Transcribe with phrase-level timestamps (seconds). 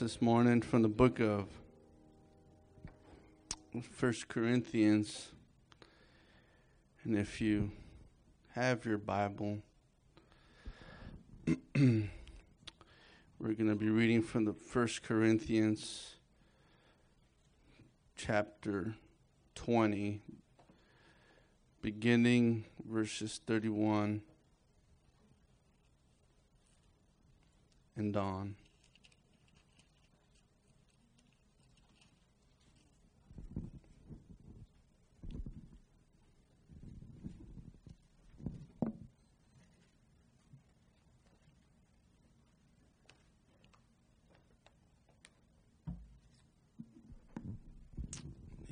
[0.00, 1.46] this morning from the book of
[3.90, 5.32] First Corinthians.
[7.02, 7.72] And if you
[8.54, 9.58] have your Bible,
[11.74, 12.04] we're
[13.40, 16.14] going to be reading from the First Corinthians
[18.14, 18.94] chapter
[19.56, 20.20] 20,
[21.82, 24.22] beginning verses 31
[27.96, 28.54] and on.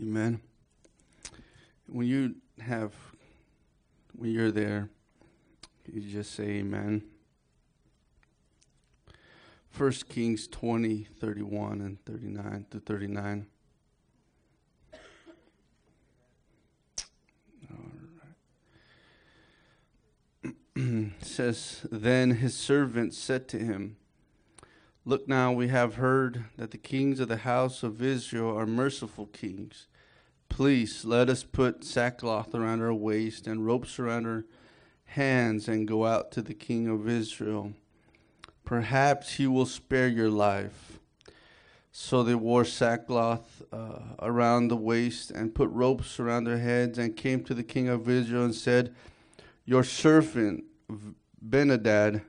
[0.01, 0.41] Amen.
[1.87, 2.93] When you have,
[4.13, 4.91] when you're there,
[5.91, 7.03] you just say amen.
[9.77, 13.47] 1 Kings 20, 31 and 39 to 39.
[21.23, 23.97] says, Then his servant said to him,
[25.09, 29.27] Look now, we have heard that the kings of the house of Israel are merciful
[29.27, 29.87] kings.
[30.49, 34.47] Please let us put sackcloth around our waist and ropes around our
[35.05, 37.73] hands and go out to the king of Israel.
[38.65, 40.99] Perhaps he will spare your life.
[41.93, 47.17] So they wore sackcloth uh, around the waist and put ropes around their heads and
[47.17, 48.93] came to the king of Israel and said,
[49.65, 50.65] Your servant
[51.49, 52.23] Benadad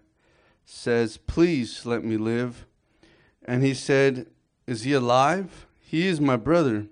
[0.69, 2.67] says, Please let me live.
[3.45, 4.27] And he said,
[4.67, 5.65] Is he alive?
[5.79, 6.87] He is my brother.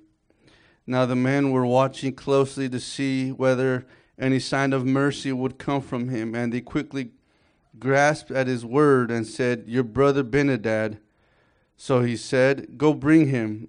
[0.88, 3.86] Now the men were watching closely to see whether
[4.18, 7.12] any sign of mercy would come from him, and they quickly
[7.78, 11.00] grasped at his word and said, Your brother Benadad.
[11.76, 13.68] So he said, Go bring him.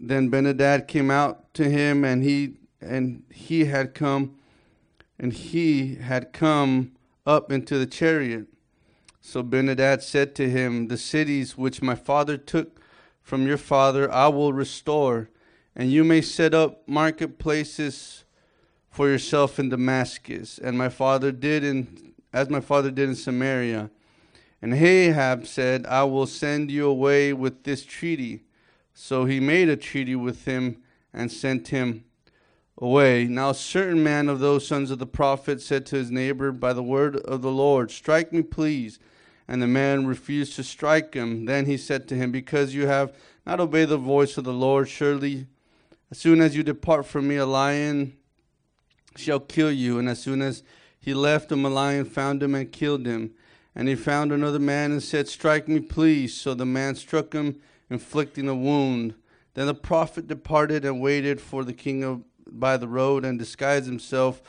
[0.00, 4.36] Then Benadad came out to him, and he and he had come,
[5.18, 6.92] and he had come
[7.26, 8.46] up into the chariot.
[9.24, 12.80] So Benadad said to him, The cities which my father took
[13.22, 15.30] from your father I will restore,
[15.76, 18.24] and you may set up marketplaces
[18.90, 23.90] for yourself in Damascus, and my father did in as my father did in Samaria.
[24.60, 28.42] And Ahab said, I will send you away with this treaty.
[28.92, 32.04] So he made a treaty with him and sent him
[32.78, 33.24] away.
[33.24, 36.72] Now, a certain man of those sons of the prophet said to his neighbor, By
[36.72, 38.98] the word of the Lord, strike me, please.
[39.48, 41.46] And the man refused to strike him.
[41.46, 43.14] Then he said to him, Because you have
[43.44, 45.46] not obeyed the voice of the Lord, surely
[46.10, 48.14] as soon as you depart from me, a lion
[49.16, 49.98] shall kill you.
[49.98, 50.62] And as soon as
[51.00, 53.32] he left him, a lion found him and killed him.
[53.74, 56.34] And he found another man and said, Strike me, please.
[56.34, 57.60] So the man struck him,
[57.90, 59.14] inflicting a wound.
[59.54, 63.86] Then the prophet departed and waited for the king of, by the road and disguised
[63.86, 64.42] himself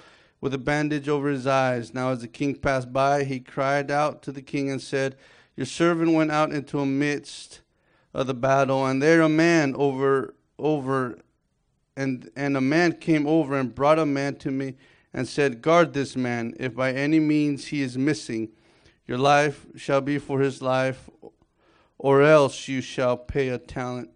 [0.44, 1.94] with a bandage over his eyes.
[1.94, 5.16] Now, as the king passed by, he cried out to the king and said,
[5.56, 7.62] Your servant went out into the midst
[8.14, 11.18] of the battle, and there a man over over
[11.96, 14.76] and and a man came over and brought a man to me
[15.14, 18.50] and said, Guard this man, if by any means he is missing.
[19.08, 21.10] Your life shall be for his life,
[21.98, 24.10] or else you shall pay a talent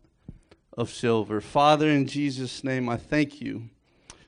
[0.73, 1.39] of silver.
[1.39, 3.69] Father, in Jesus' name, I thank you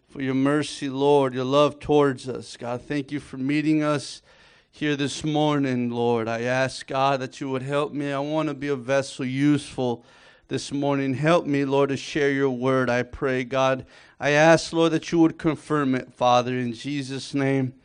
[0.09, 2.57] for your mercy, Lord, your love towards us.
[2.57, 4.23] God, thank you for meeting us
[4.71, 6.27] here this morning, Lord.
[6.27, 8.11] I ask, God, that you would help me.
[8.11, 10.03] I want to be a vessel useful
[10.47, 11.13] this morning.
[11.13, 13.85] Help me, Lord, to share your word, I pray, God.
[14.19, 17.75] I ask, Lord, that you would confirm it, Father, in Jesus' name.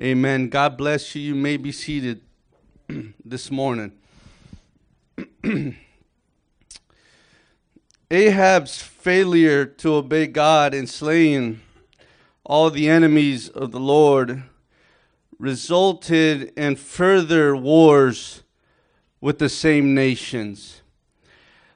[0.00, 0.50] Amen.
[0.50, 1.22] God bless you.
[1.22, 2.20] You may be seated
[3.24, 3.92] this morning.
[8.10, 11.60] Ahab's failure to obey God in slaying
[12.44, 14.42] all the enemies of the Lord
[15.38, 18.42] resulted in further wars
[19.22, 20.82] with the same nations.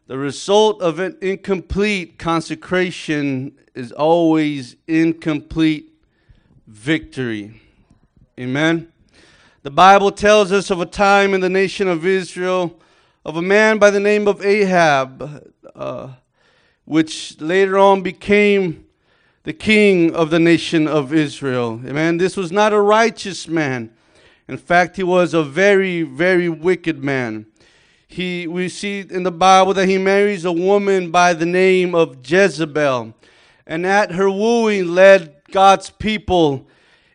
[0.07, 5.95] The result of an incomplete consecration is always incomplete
[6.67, 7.59] victory.
[8.39, 8.93] Amen.
[9.63, 12.79] The Bible tells us of a time in the nation of Israel
[13.25, 16.09] of a man by the name of Ahab, uh,
[16.85, 18.85] which later on became
[19.45, 21.81] the king of the nation of Israel.
[21.87, 22.19] Amen.
[22.19, 23.91] This was not a righteous man.
[24.49, 27.47] In fact, he was a very, very wicked man.
[28.09, 32.29] He, we see in the Bible that he marries a woman by the name of
[32.29, 33.15] Jezebel.
[33.67, 36.67] And at her wooing led God's people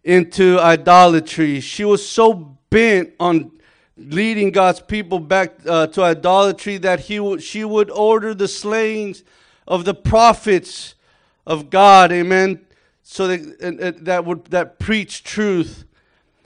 [0.03, 1.59] into idolatry.
[1.59, 3.51] She was so bent on
[3.97, 9.23] leading God's people back uh, to idolatry, that he w- she would order the slayings
[9.67, 10.95] of the prophets
[11.45, 12.65] of God, amen,
[13.03, 15.85] so that, that would that preach truth.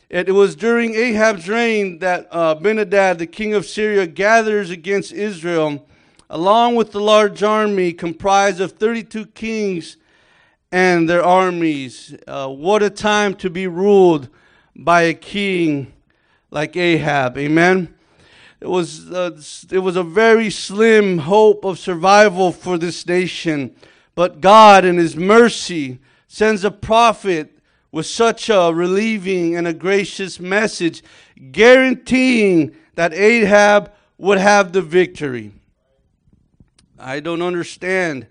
[0.09, 5.85] It was during Ahab's reign that uh, Benadad, the king of Syria, gathers against Israel,
[6.29, 9.97] along with the large army comprised of 32 kings
[10.71, 12.15] and their armies.
[12.25, 14.29] Uh, what a time to be ruled
[14.75, 15.91] by a king
[16.57, 17.37] like Ahab.
[17.37, 17.93] Amen.
[18.59, 19.39] It was, uh,
[19.71, 23.75] it was a very slim hope of survival for this nation.
[24.15, 27.59] But God, in His mercy, sends a prophet
[27.91, 31.03] with such a relieving and a gracious message,
[31.51, 35.51] guaranteeing that Ahab would have the victory.
[36.97, 38.25] I don't understand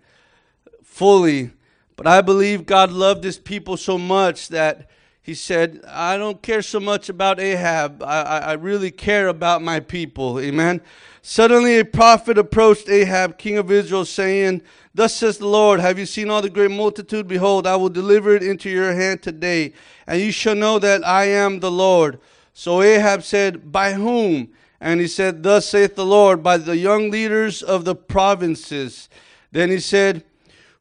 [0.82, 1.52] fully,
[1.94, 4.90] but I believe God loved his people so much that
[5.26, 8.00] he said, I don't care so much about Ahab.
[8.00, 10.38] I, I, really care about my people.
[10.38, 10.80] Amen.
[11.20, 14.62] Suddenly a prophet approached Ahab, king of Israel, saying,
[14.94, 17.26] Thus says the Lord, Have you seen all the great multitude?
[17.26, 19.72] Behold, I will deliver it into your hand today,
[20.06, 22.20] and you shall know that I am the Lord.
[22.54, 24.50] So Ahab said, By whom?
[24.80, 29.08] And he said, Thus saith the Lord, by the young leaders of the provinces.
[29.50, 30.22] Then he said,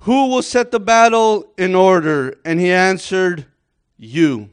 [0.02, 2.38] Who will set the battle in order?
[2.46, 3.48] And he answered,
[3.98, 4.50] You.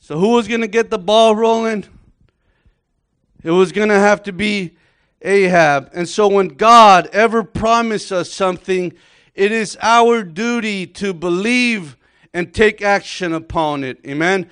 [0.00, 1.84] So who was going to get the ball rolling?
[3.42, 4.76] It was going to have to be
[5.22, 5.90] Ahab.
[5.94, 8.92] And so when God ever promised us something,
[9.34, 11.96] it is our duty to believe
[12.32, 13.98] and take action upon it.
[14.06, 14.50] Amen.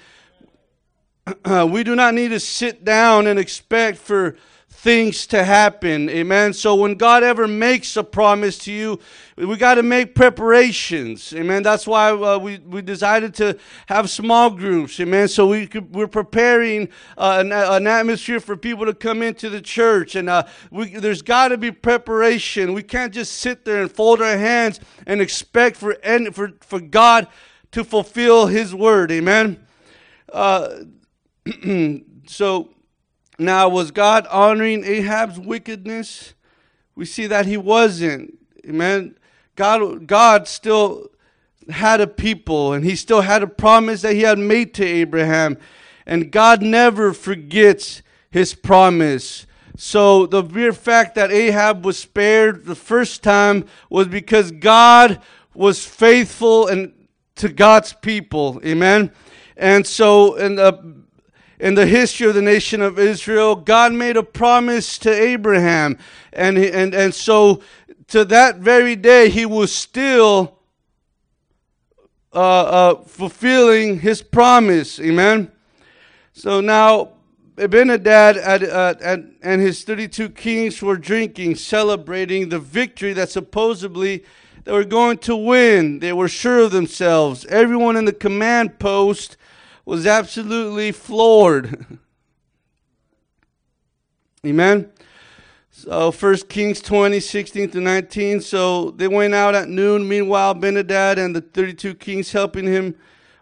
[1.71, 4.37] we do not need to sit down and expect for
[4.82, 6.11] things to happen.
[6.11, 6.52] Amen.
[6.52, 8.99] So when God ever makes a promise to you,
[9.37, 11.32] we got to make preparations.
[11.32, 11.62] Amen.
[11.62, 13.56] That's why uh, we, we decided to
[13.87, 14.99] have small groups.
[14.99, 15.29] Amen.
[15.29, 19.61] So we could, we're preparing uh, an, an, atmosphere for people to come into the
[19.61, 20.17] church.
[20.17, 22.73] And uh, we, there's got to be preparation.
[22.73, 25.96] We can't just sit there and fold our hands and expect for,
[26.32, 27.29] for, for God
[27.70, 29.12] to fulfill His word.
[29.12, 29.64] Amen.
[30.32, 30.81] Uh,
[32.26, 32.69] so
[33.43, 36.35] now, was God honoring Ahab's wickedness?
[36.94, 38.39] We see that he wasn't.
[38.67, 39.17] Amen.
[39.56, 41.09] God, God still
[41.71, 45.59] had a people and he still had a promise that he had made to Abraham.
[46.06, 49.47] And God never forgets his promise.
[49.77, 55.21] So the mere fact that Ahab was spared the first time was because God
[55.55, 56.93] was faithful and
[57.37, 58.61] to God's people.
[58.65, 59.12] Amen.
[59.56, 61.02] And so in the
[61.62, 65.97] in the history of the nation of Israel, God made a promise to Abraham.
[66.32, 67.62] And, and, and so
[68.09, 70.59] to that very day, he was still
[72.35, 74.99] uh, uh, fulfilling his promise.
[74.99, 75.53] Amen.
[76.32, 77.11] So now,
[77.55, 84.25] Benadad and, uh, and, and his 32 kings were drinking, celebrating the victory that supposedly
[84.65, 86.00] they were going to win.
[86.00, 87.44] They were sure of themselves.
[87.47, 89.37] Everyone in the command post
[89.84, 91.87] was absolutely floored.
[94.46, 94.90] Amen.
[95.70, 98.40] So First Kings 20, 16 to 19.
[98.40, 100.08] So they went out at noon.
[100.08, 102.96] Meanwhile, Benadad and the 32 kings helping him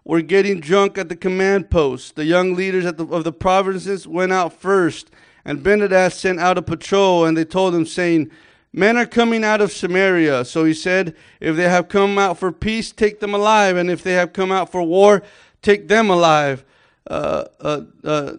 [0.04, 2.16] were getting drunk at the command post.
[2.16, 5.10] The young leaders the, of the provinces went out first,
[5.44, 8.30] and Benadad sent out a patrol, and they told him, saying,
[8.72, 10.44] Men are coming out of Samaria.
[10.44, 14.02] So he said, If they have come out for peace, take them alive, and if
[14.02, 15.22] they have come out for war,
[15.62, 16.64] take them alive.
[17.08, 18.32] Uh, uh, uh,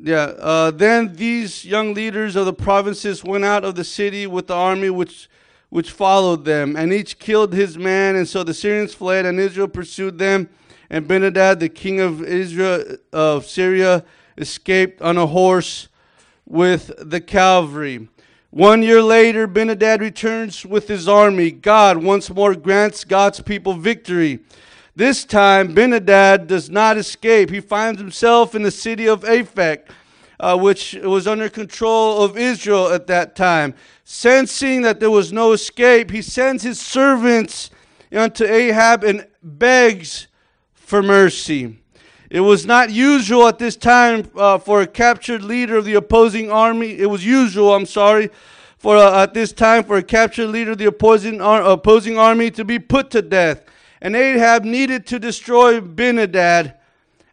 [0.00, 0.32] yeah.
[0.38, 4.54] Uh, then these young leaders of the provinces went out of the city with the
[4.54, 5.28] army which
[5.70, 8.16] which followed them, and each killed his man.
[8.16, 10.48] And so the Syrians fled, and Israel pursued them.
[10.88, 14.04] And Benadad, the king of Israel of Syria,
[14.38, 15.88] escaped on a horse
[16.46, 18.08] with the cavalry.
[18.50, 21.50] One year later, Benadad returns with his army.
[21.50, 24.40] God once more grants God's people victory.
[24.98, 27.50] This time, Benadad does not escape.
[27.50, 29.82] He finds himself in the city of Aphek,
[30.40, 33.74] uh, which was under control of Israel at that time.
[34.02, 37.70] Sensing that there was no escape, he sends his servants
[38.10, 40.26] unto Ahab and begs
[40.74, 41.78] for mercy.
[42.28, 46.50] It was not usual at this time uh, for a captured leader of the opposing
[46.50, 46.98] army.
[46.98, 48.30] It was usual, I'm sorry,
[48.78, 52.50] for uh, at this time for a captured leader of the opposing, ar- opposing army
[52.50, 53.64] to be put to death.
[54.00, 56.74] And Ahab needed to destroy Benadad,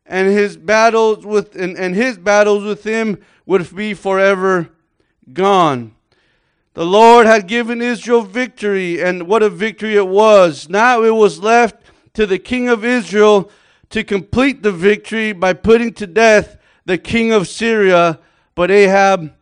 [0.05, 4.69] and his battles with and, and his battles with him would be forever
[5.31, 5.95] gone.
[6.73, 10.67] The Lord had given Israel victory, and what a victory it was.
[10.67, 11.77] Now it was left
[12.13, 13.49] to the king of Israel
[13.91, 18.19] to complete the victory by putting to death the king of Syria,
[18.55, 19.33] but Ahab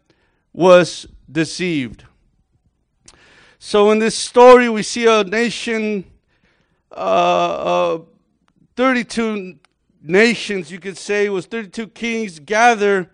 [0.53, 2.05] was deceived.
[3.57, 6.05] So in this story, we see a nation,
[6.95, 8.01] uh, uh,
[8.75, 9.55] 32
[10.01, 13.09] nations, you could say, was 32 kings gather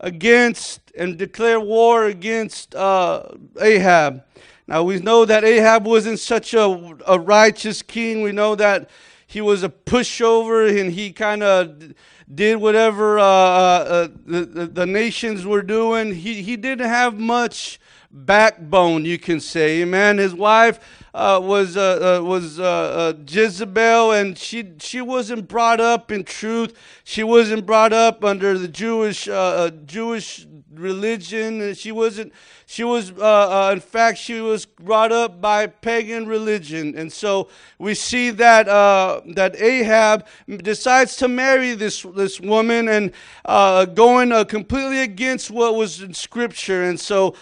[0.00, 3.28] against and declare war against uh,
[3.60, 4.24] Ahab.
[4.66, 8.22] Now we know that Ahab wasn't such a, a righteous king.
[8.22, 8.90] We know that
[9.26, 11.94] he was a pushover and he kind of
[12.32, 16.14] did whatever uh, uh, the, the nations were doing.
[16.14, 17.78] He, he didn't have much
[18.16, 19.82] backbone, you can say.
[19.82, 20.18] Amen.
[20.18, 20.80] His wife
[21.14, 26.24] uh, was uh, uh, was uh, uh, Jezebel, and she she wasn't brought up in
[26.24, 26.76] truth.
[27.04, 30.46] She wasn't brought up under the Jewish uh, Jewish
[30.78, 31.74] religion.
[31.74, 32.32] She wasn't.
[32.66, 37.48] She was, uh, uh, in fact, she was brought up by pagan religion, and so
[37.78, 45.00] we see that uh, that Ahab decides to marry this this woman and going completely
[45.00, 47.34] against what was in Scripture, and so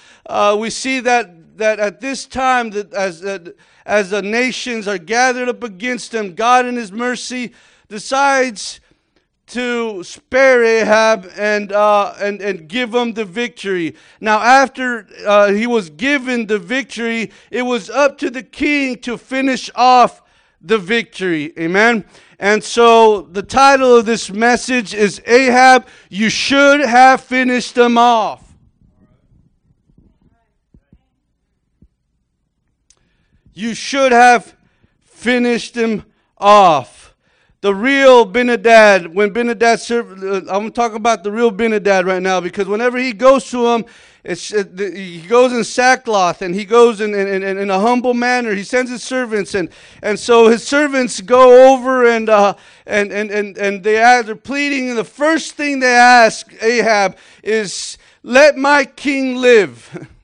[0.58, 3.24] we see that that at this time, that as,
[3.86, 7.52] as the nations are gathered up against him, God in his mercy
[7.88, 8.80] decides
[9.46, 13.94] to spare Ahab and, uh, and, and give him the victory.
[14.20, 19.18] Now, after uh, he was given the victory, it was up to the king to
[19.18, 20.22] finish off
[20.60, 21.52] the victory.
[21.58, 22.04] Amen.
[22.38, 28.40] And so the title of this message is Ahab, you should have finished them off.
[33.52, 34.56] You should have
[35.04, 36.04] finished him
[36.36, 37.03] off.
[37.64, 42.38] The real Benadad, when Benadad served, uh, I'm talking about the real Benadad right now
[42.38, 43.86] because whenever he goes to him,
[44.22, 48.12] it's, uh, he goes in sackcloth and he goes in, in, in, in, a humble
[48.12, 48.54] manner.
[48.54, 49.70] He sends his servants, and,
[50.02, 52.54] and so his servants go over and, uh,
[52.84, 54.90] and, and, and, and they ask, they're pleading.
[54.90, 60.06] And the first thing they ask Ahab is, Let my king live.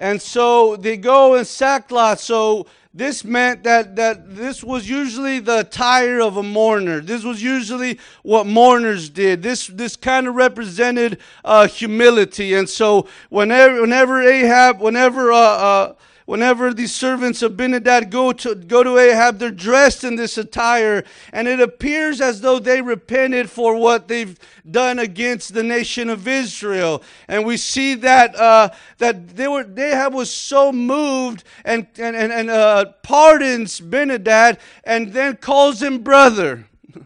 [0.00, 2.20] And so they go in sackcloth.
[2.20, 7.00] So this meant that, that this was usually the attire of a mourner.
[7.00, 9.42] This was usually what mourners did.
[9.42, 12.54] This, this kind of represented uh, humility.
[12.54, 15.94] And so whenever, whenever Ahab, whenever uh, uh,
[16.28, 21.02] whenever these servants of Benadad go to, go to Ahab, they're dressed in this attire,
[21.32, 24.38] and it appears as though they repented for what they've
[24.70, 27.02] done against the nation of Israel.
[27.28, 28.68] And we see that uh,
[28.98, 35.14] that they were Ahab was so moved and and and, and uh, pardons Benadad and
[35.14, 36.66] then calls him brother.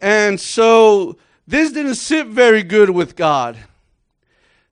[0.00, 3.56] and so this didn't sit very good with God.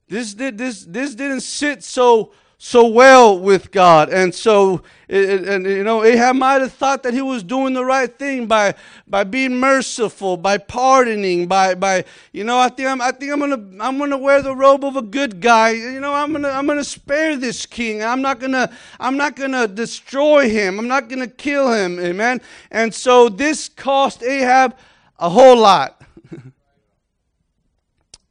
[0.08, 5.66] This did this this didn't sit so so well with God, and so it, and
[5.66, 8.74] you know Ahab might have thought that he was doing the right thing by
[9.08, 13.40] by being merciful, by pardoning, by by you know I think I'm I think I'm
[13.40, 15.70] gonna I'm gonna wear the robe of a good guy.
[15.70, 18.04] You know I'm gonna I'm gonna spare this king.
[18.04, 20.78] I'm not gonna I'm not gonna destroy him.
[20.78, 21.98] I'm not gonna kill him.
[21.98, 22.40] Amen.
[22.70, 24.76] And so this cost Ahab
[25.18, 26.00] a whole lot.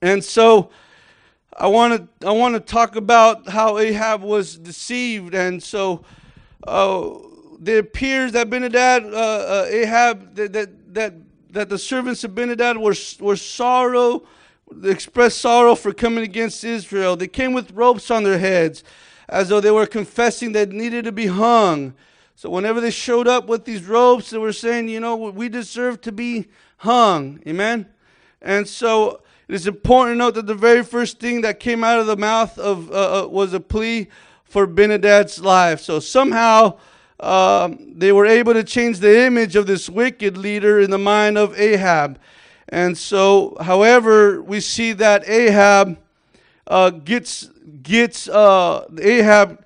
[0.01, 0.71] and so
[1.57, 6.03] I want to I want to talk about how Ahab was deceived, and so
[6.67, 7.11] uh,
[7.65, 11.13] it appears that Benadad, uh, uh, Ahab, that, that that
[11.51, 12.95] that the servants of Benadad were
[13.25, 14.23] were sorrow,
[14.83, 17.15] expressed sorrow for coming against Israel.
[17.15, 18.83] They came with ropes on their heads,
[19.29, 21.93] as though they were confessing that needed to be hung.
[22.35, 26.01] So whenever they showed up with these ropes, they were saying, you know, we deserve
[26.01, 26.47] to be
[26.79, 27.39] hung.
[27.47, 27.87] Amen.
[28.41, 31.99] And so it is important to note that the very first thing that came out
[31.99, 34.07] of the mouth of uh, uh was a plea
[34.45, 35.81] for Benadad's life.
[35.81, 36.77] So somehow
[37.19, 41.37] um, they were able to change the image of this wicked leader in the mind
[41.37, 42.19] of Ahab.
[42.69, 45.97] And so, however, we see that Ahab
[46.67, 47.49] uh, gets
[47.83, 49.63] gets uh, Ahab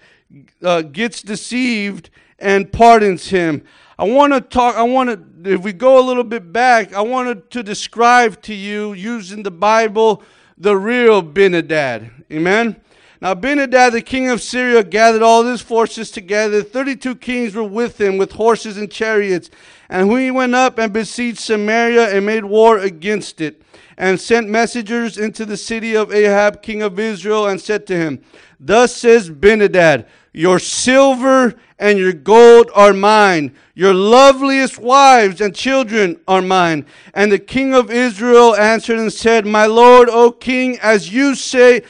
[0.61, 3.63] uh, gets deceived and pardons him.
[3.99, 4.77] I want to talk.
[4.77, 8.53] I want to if we go a little bit back, I wanted to describe to
[8.53, 10.23] you, using the Bible,
[10.57, 12.09] the real Benadad.
[12.31, 12.77] Amen?
[13.21, 16.63] Now, Benadad, the king of Syria, gathered all his forces together.
[16.63, 19.49] 32 kings were with him, with horses and chariots.
[19.89, 23.61] And he went up and besieged Samaria and made war against it,
[23.97, 28.21] and sent messengers into the city of Ahab, king of Israel, and said to him,
[28.57, 33.53] Thus says Benadad, Your silver and your gold are mine.
[33.73, 36.85] Your loveliest wives and children are mine.
[37.13, 41.83] And the king of Israel answered and said, My lord, O king, as you say,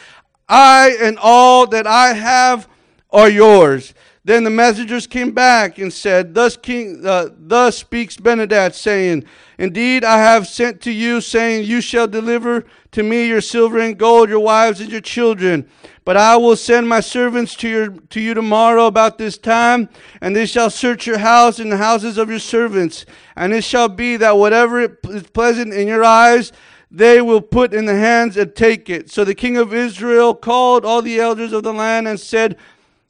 [0.50, 2.68] I and all that I have
[3.12, 3.94] are yours.
[4.25, 9.24] Then the messengers came back and said, Thus, King, uh, thus speaks Benadad, saying,
[9.58, 13.98] Indeed, I have sent to you, saying, You shall deliver to me your silver and
[13.98, 15.70] gold, your wives and your children.
[16.03, 19.89] But I will send my servants to, your, to you tomorrow about this time,
[20.22, 23.06] and they shall search your house and the houses of your servants.
[23.36, 26.51] And it shall be that whatever is pleasant in your eyes,
[26.91, 29.12] they will put in the hands and take it.
[29.12, 32.58] So the king of Israel called all the elders of the land and said,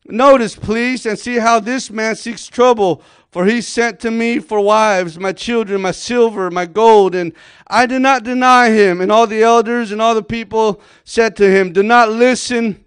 [0.06, 3.04] Notice, please, and see how this man seeks trouble.
[3.32, 7.32] For he sent to me for wives, my children, my silver, my gold, and
[7.68, 9.02] I did not deny him.
[9.02, 12.84] And all the elders and all the people said to him, Do not listen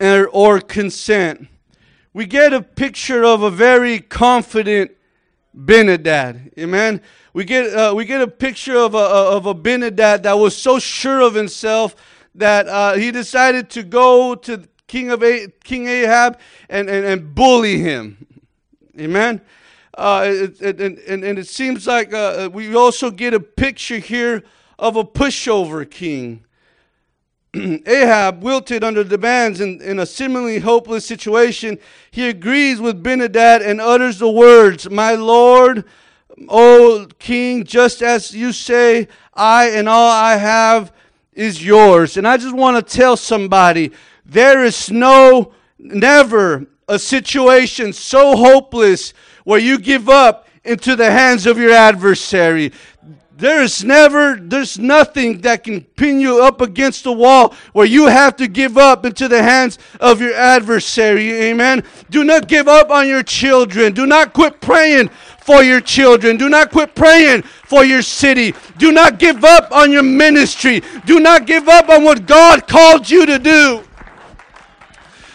[0.00, 1.48] or, or consent.
[2.12, 4.92] We get a picture of a very confident
[5.56, 6.56] Benadad.
[6.56, 7.00] Amen.
[7.34, 10.78] We get, uh, we get a picture of a, of a Benadad that was so
[10.78, 11.96] sure of himself
[12.36, 16.38] that uh, he decided to go to King of A- King Ahab
[16.68, 18.24] and, and, and bully him.
[18.98, 19.40] Amen.
[19.98, 24.44] Uh, it, it, and, and it seems like uh, we also get a picture here
[24.78, 26.44] of a pushover king.
[27.54, 31.78] Ahab wilted under the bands in, in a seemingly hopeless situation.
[32.12, 35.84] He agrees with Benadad and utters the words, My Lord,
[36.48, 40.92] O King, just as you say, I and all I have
[41.32, 42.16] is yours.
[42.16, 43.92] And I just want to tell somebody
[44.24, 49.14] there is no, never a situation so hopeless
[49.44, 52.72] where you give up into the hands of your adversary.
[53.36, 58.06] There is never, there's nothing that can pin you up against the wall where you
[58.06, 61.32] have to give up into the hands of your adversary.
[61.32, 61.82] Amen.
[62.10, 63.92] Do not give up on your children.
[63.92, 65.10] Do not quit praying
[65.44, 66.38] for your children.
[66.38, 68.54] Do not quit praying for your city.
[68.78, 70.82] Do not give up on your ministry.
[71.04, 73.84] Do not give up on what God called you to do.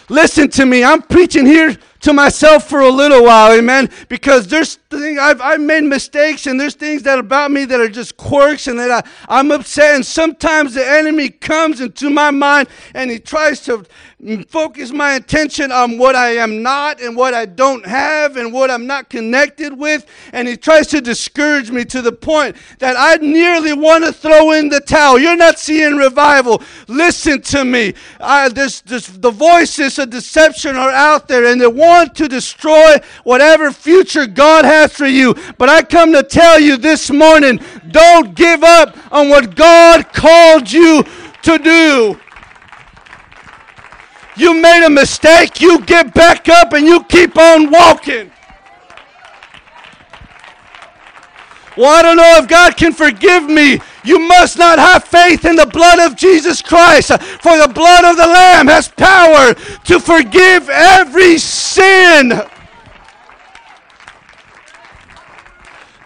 [0.08, 0.82] Listen to me.
[0.82, 3.90] I'm preaching here to myself for a little while, amen.
[4.08, 7.88] Because there's things I've, I've made mistakes and there's things that about me that are
[7.88, 9.94] just quirks and that I, I'm upset.
[9.94, 13.84] And sometimes the enemy comes into my mind and he tries to
[14.48, 18.70] focus my attention on what I am not and what I don't have and what
[18.70, 20.06] I'm not connected with.
[20.32, 24.52] And he tries to discourage me to the point that I nearly want to throw
[24.52, 25.18] in the towel.
[25.18, 26.62] You're not seeing revival.
[26.86, 27.94] Listen to me.
[28.20, 32.96] I, this, this, the voices of deception are out there and they want to destroy
[33.24, 35.34] whatever future God has for you.
[35.56, 40.70] But I come to tell you this morning don't give up on what God called
[40.70, 41.04] you
[41.42, 42.20] to do.
[44.40, 48.32] You made a mistake, you get back up and you keep on walking.
[51.76, 53.80] Well, I don't know if God can forgive me.
[54.02, 57.08] You must not have faith in the blood of Jesus Christ,
[57.42, 59.52] for the blood of the Lamb has power
[59.84, 62.32] to forgive every sin.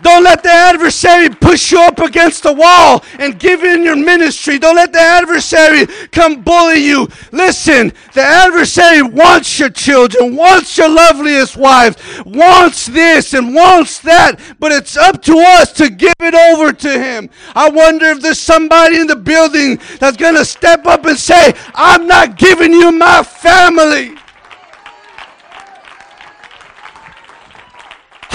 [0.05, 4.59] Don't let the adversary push you up against the wall and give in your ministry.
[4.59, 7.09] Don't let the adversary come bully you.
[7.33, 14.39] Listen, the adversary wants your children, wants your loveliest wives, wants this and wants that,
[14.61, 17.31] but it's up to us to give it over to him.
[17.55, 21.55] I wonder if there's somebody in the building that's going to step up and say,
[21.75, 24.19] I'm not giving you my family.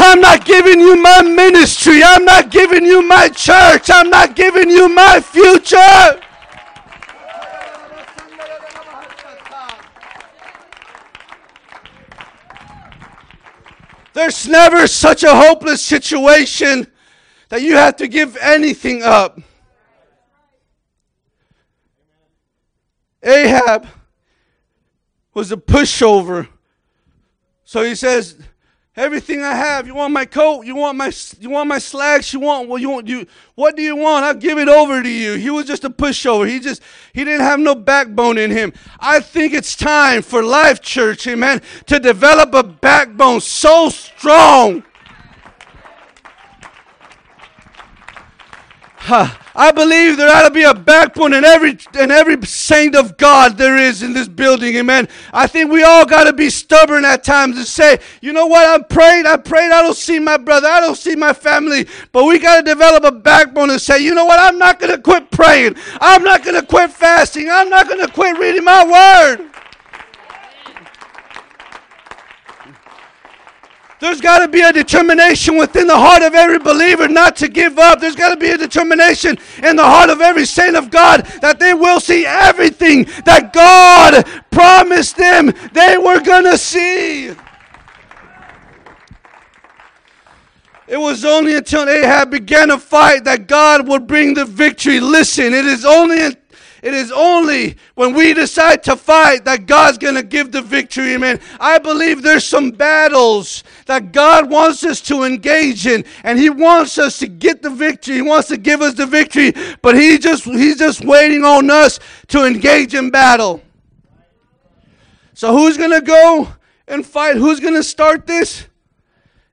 [0.02, 2.02] I'm not giving you my ministry.
[2.04, 3.90] I'm not giving you my church.
[3.90, 6.22] I'm not giving you my future.
[14.14, 16.88] There's never such a hopeless situation
[17.50, 19.40] that you have to give anything up.
[23.24, 23.88] Ahab
[25.34, 26.48] was a pushover.
[27.64, 28.36] So he says,
[29.00, 29.88] Everything I have.
[29.88, 30.66] You want my coat?
[30.66, 31.10] You want my
[31.40, 32.34] you want my slacks?
[32.34, 34.26] You want well you want you what do you want?
[34.26, 35.36] I'll give it over to you.
[35.36, 36.46] He was just a pushover.
[36.46, 36.82] He just
[37.14, 38.74] he didn't have no backbone in him.
[39.00, 44.84] I think it's time for Life Church, amen, to develop a backbone so strong.
[49.12, 53.58] I believe there ought to be a backbone in every in every saint of God
[53.58, 54.76] there is in this building.
[54.76, 55.08] Amen.
[55.34, 58.67] I think we all got to be stubborn at times and say, you know what?
[58.67, 59.26] I'm praying.
[59.26, 59.72] I prayed.
[59.72, 60.67] I don't see my brother.
[60.67, 61.88] I don't see my family.
[62.12, 64.39] But we got to develop a backbone and say, you know what?
[64.39, 65.76] I'm not going to quit praying.
[66.00, 67.50] I'm not going to quit fasting.
[67.50, 69.49] I'm not going to quit reading my word.
[74.00, 77.78] There's got to be a determination within the heart of every believer not to give
[77.78, 78.00] up.
[78.00, 81.60] There's got to be a determination in the heart of every saint of God that
[81.60, 87.34] they will see everything that God promised them they were going to see.
[90.88, 95.00] It was only until Ahab began a fight that God would bring the victory.
[95.00, 96.36] Listen, it is only
[96.82, 101.13] it is only when we decide to fight that God's going to give the victory.
[101.13, 101.39] Amen.
[101.60, 106.98] I believe there's some battles that God wants us to engage in and he wants
[106.98, 108.15] us to get the victory.
[108.15, 112.00] He wants to give us the victory, but he just he's just waiting on us
[112.28, 113.62] to engage in battle.
[115.34, 116.50] So who's going to go
[116.88, 117.38] and fight?
[117.38, 118.68] Who's going to start this?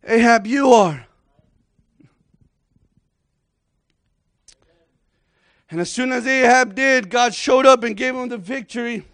[0.02, 1.05] Ahab, you are.
[5.76, 9.04] And as soon as Ahab did, God showed up and gave him the victory.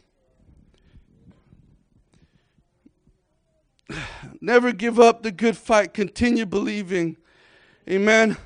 [4.40, 5.92] Never give up the good fight.
[5.92, 7.16] Continue believing.
[7.90, 8.37] Amen.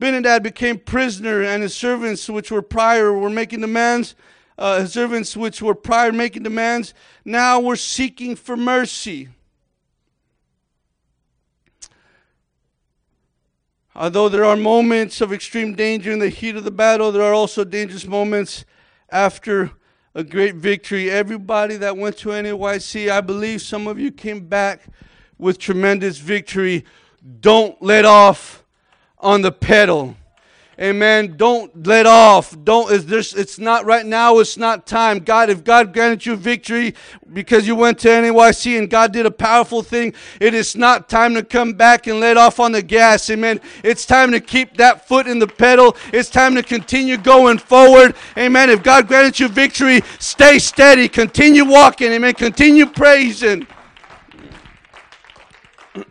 [0.00, 4.14] Benadad became prisoner, and his servants, which were prior, were making demands.
[4.56, 6.94] Uh, his servants, which were prior making demands,
[7.26, 9.28] now were seeking for mercy.
[13.96, 17.32] Although there are moments of extreme danger in the heat of the battle, there are
[17.32, 18.64] also dangerous moments
[19.10, 19.70] after
[20.16, 21.10] a great victory.
[21.10, 24.82] Everybody that went to NAYC, I believe some of you came back
[25.38, 26.84] with tremendous victory.
[27.40, 28.64] Don't let off
[29.18, 30.16] on the pedal.
[30.80, 31.36] Amen.
[31.36, 32.56] Don't let off.
[32.64, 32.90] Don't.
[32.90, 33.32] Is this?
[33.32, 34.38] It's not right now.
[34.38, 35.20] It's not time.
[35.20, 36.94] God, if God granted you victory
[37.32, 41.34] because you went to NAYC and God did a powerful thing, it is not time
[41.34, 43.30] to come back and let off on the gas.
[43.30, 43.60] Amen.
[43.84, 45.96] It's time to keep that foot in the pedal.
[46.12, 48.16] It's time to continue going forward.
[48.36, 48.68] Amen.
[48.68, 51.08] If God granted you victory, stay steady.
[51.08, 52.12] Continue walking.
[52.12, 52.34] Amen.
[52.34, 53.66] Continue praising.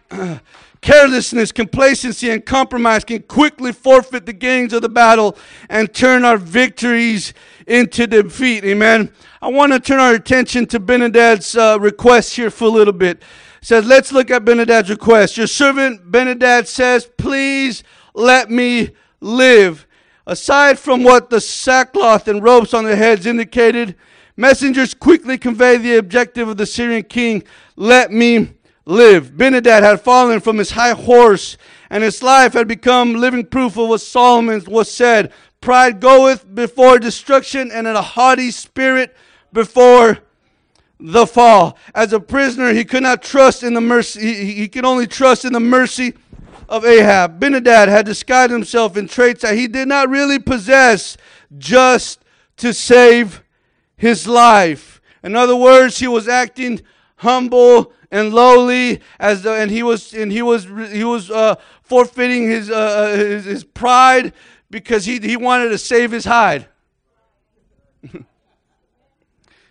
[0.83, 5.37] Carelessness, complacency, and compromise can quickly forfeit the gains of the battle
[5.69, 7.33] and turn our victories
[7.65, 8.65] into defeat.
[8.65, 9.09] Amen.
[9.41, 13.19] I want to turn our attention to Benadad's uh, request here for a little bit.
[13.61, 15.37] It says, let's look at Benadad's request.
[15.37, 18.89] Your servant Benadad says, please let me
[19.21, 19.87] live.
[20.27, 23.95] Aside from what the sackcloth and ropes on their heads indicated,
[24.35, 27.41] messengers quickly convey the objective of the Syrian king,
[27.77, 29.31] let me live.
[29.31, 31.57] Benadad had fallen from his high horse,
[31.89, 35.31] and his life had become living proof of what Solomon was said.
[35.61, 39.15] Pride goeth before destruction, and in a haughty spirit
[39.51, 40.19] before
[40.99, 41.77] the fall.
[41.93, 45.45] As a prisoner, he could not trust in the mercy, he, he could only trust
[45.45, 46.13] in the mercy
[46.69, 47.39] of Ahab.
[47.39, 51.17] Benadad had disguised himself in traits that he did not really possess
[51.57, 52.19] just
[52.57, 53.43] to save
[53.95, 55.01] his life.
[55.23, 56.81] In other words, he was acting
[57.17, 62.47] humble and lowly as the, and he was and he was he was uh, forfeiting
[62.47, 64.33] his, uh, uh, his, his pride
[64.69, 66.67] because he he wanted to save his hide.
[68.11, 68.23] he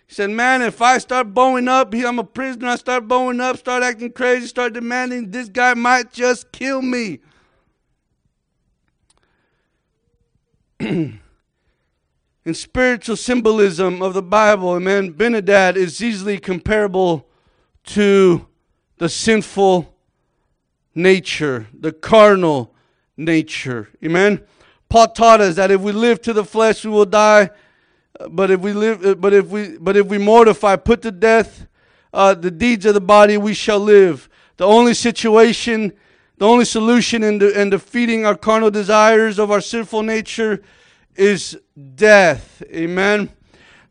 [0.09, 2.67] said, "Man, if I start bowing up, I'm a prisoner.
[2.67, 5.31] I start bowing up, start acting crazy, start demanding.
[5.31, 7.19] This guy might just kill me."
[10.81, 11.21] In
[12.51, 17.25] spiritual symbolism of the Bible, man, Benadad is easily comparable
[17.85, 18.47] to
[18.97, 19.93] the sinful
[20.95, 22.73] nature, the carnal
[23.17, 23.89] nature.
[24.03, 24.41] Amen.
[24.89, 27.49] Paul taught us that if we live to the flesh, we will die.
[28.29, 31.67] But if we live, but if we, but if we mortify, put to death
[32.13, 34.29] uh, the deeds of the body, we shall live.
[34.57, 35.93] The only situation,
[36.37, 40.61] the only solution in, de- in defeating our carnal desires of our sinful nature
[41.15, 41.59] is
[41.95, 42.61] death.
[42.71, 43.29] Amen.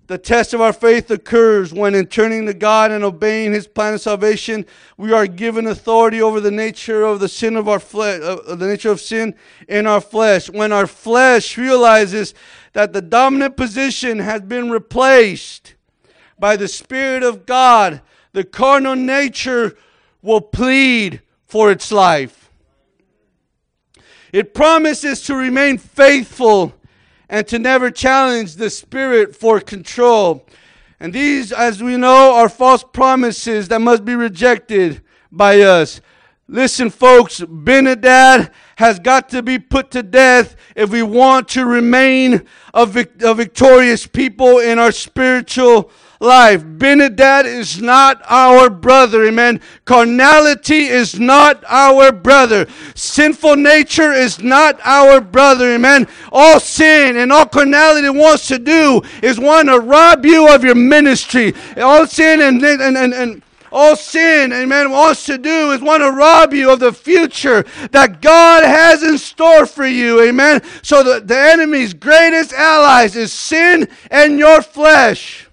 [0.08, 3.94] The test of our faith occurs when, in turning to God and obeying His plan
[3.94, 8.20] of salvation, we are given authority over the nature of the sin of our flesh,
[8.20, 9.34] uh, the nature of sin
[9.68, 10.50] in our flesh.
[10.50, 12.34] When our flesh realizes
[12.72, 15.74] that the dominant position has been replaced
[16.38, 18.00] by the Spirit of God,
[18.32, 19.76] the carnal nature
[20.20, 22.50] will plead for its life.
[24.32, 26.74] It promises to remain faithful
[27.32, 30.46] and to never challenge the Spirit for control.
[31.00, 35.00] And these, as we know, are false promises that must be rejected
[35.32, 36.02] by us.
[36.46, 42.46] Listen, folks, Benadad has got to be put to death if we want to remain
[42.74, 45.90] a, vic- a victorious people in our spiritual
[46.22, 46.62] life.
[46.62, 49.24] Benadad is not our brother.
[49.26, 49.60] Amen.
[49.84, 52.66] Carnality is not our brother.
[52.94, 55.74] Sinful nature is not our brother.
[55.74, 56.06] Amen.
[56.30, 60.76] All sin and all carnality wants to do is want to rob you of your
[60.76, 61.54] ministry.
[61.76, 66.10] All sin and, and, and, and All sin, amen, wants to do is want to
[66.10, 70.60] rob you of the future that God has in store for you, amen.
[70.82, 75.48] So the, the enemy's greatest allies is sin and your flesh.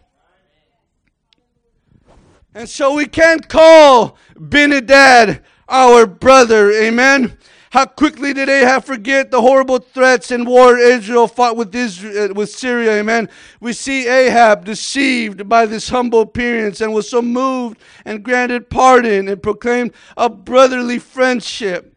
[2.53, 7.38] And so we can't call Benedad our brother, amen.
[7.71, 12.33] How quickly did Ahab forget the horrible threats and war Israel fought with Israel, uh,
[12.33, 12.99] with Syria?
[12.99, 13.29] Amen.
[13.59, 19.27] We see Ahab deceived by this humble appearance and was so moved and granted pardon
[19.27, 21.93] and proclaimed a brotherly friendship.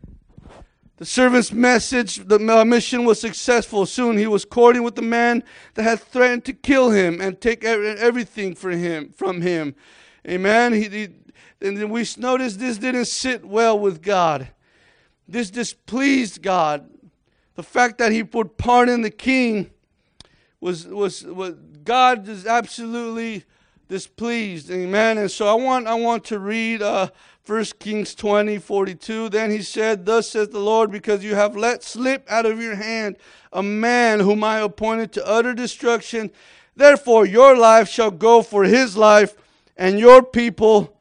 [0.98, 3.86] The servant's message, the mission was successful.
[3.86, 5.42] Soon he was courting with the man
[5.74, 9.74] that had threatened to kill him and take everything for him from him.
[10.28, 10.72] Amen.
[10.72, 11.08] He, he,
[11.60, 14.48] and we notice this didn't sit well with God.
[15.28, 16.88] This displeased God.
[17.54, 19.70] The fact that he would pardon in the king
[20.60, 21.54] was, was, was
[21.84, 23.44] God is absolutely
[23.88, 24.70] displeased.
[24.70, 25.18] Amen.
[25.18, 27.10] And so I want, I want to read uh,
[27.44, 29.28] 1 Kings 20, 42.
[29.28, 32.76] Then he said, Thus says the Lord, because you have let slip out of your
[32.76, 33.16] hand
[33.52, 36.30] a man whom I appointed to utter destruction.
[36.76, 39.34] Therefore, your life shall go for his life,
[39.76, 41.00] and your people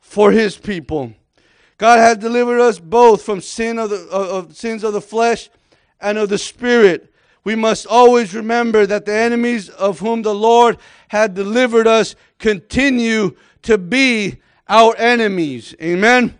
[0.00, 1.12] for his people.
[1.78, 5.50] God has delivered us both from sin of, the, of sins of the flesh
[6.00, 7.12] and of the spirit.
[7.44, 13.36] We must always remember that the enemies of whom the Lord had delivered us continue
[13.62, 14.36] to be
[14.68, 15.74] our enemies.
[15.82, 16.38] Amen.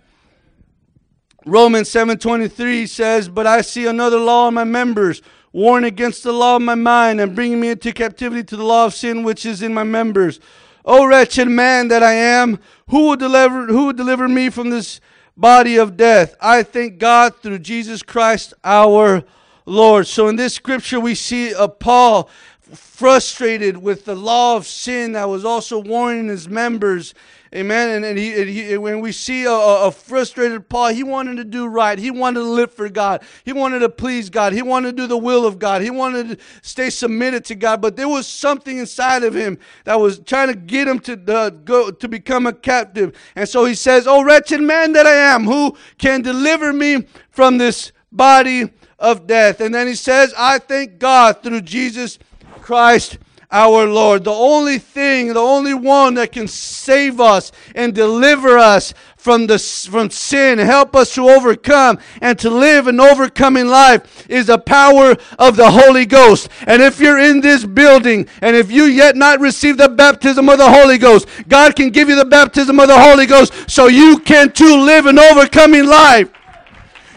[1.45, 6.57] Romans 7:23 says, "But I see another law in my members, warring against the law
[6.57, 9.61] of my mind and bringing me into captivity to the law of sin which is
[9.61, 10.40] in my members.
[10.85, 15.01] O wretched man that I am, who will deliver who will deliver me from this
[15.37, 16.35] body of death.
[16.40, 19.23] I thank God through Jesus Christ our
[19.64, 20.07] Lord.
[20.07, 22.29] So in this scripture, we see a Paul
[22.73, 27.14] frustrated with the law of sin that was also warning his members
[27.55, 27.91] Amen.
[27.91, 31.45] And, and, he, and he, when we see a, a, frustrated Paul, he wanted to
[31.45, 31.99] do right.
[31.99, 33.23] He wanted to live for God.
[33.45, 34.55] He wanted to please God.
[34.55, 35.83] He wanted to do the will of God.
[35.83, 37.83] He wanted to stay submitted to God.
[37.83, 41.51] But there was something inside of him that was trying to get him to uh,
[41.51, 43.15] go to become a captive.
[43.37, 47.59] And so he says, "Oh wretched man that I am, who can deliver me from
[47.59, 52.19] this body of death?" And then he says, "I thank God through Jesus
[52.62, 53.19] Christ."
[53.53, 54.25] Our Lord.
[54.25, 59.59] The only thing, the only one that can save us and deliver us from the
[59.59, 65.17] from sin, help us to overcome and to live an overcoming life is the power
[65.38, 66.49] of the Holy Ghost.
[66.67, 70.59] And if you're in this building and if you yet not received the baptism of
[70.59, 74.19] the Holy Ghost, God can give you the baptism of the Holy Ghost so you
[74.19, 76.29] can too live an overcoming life.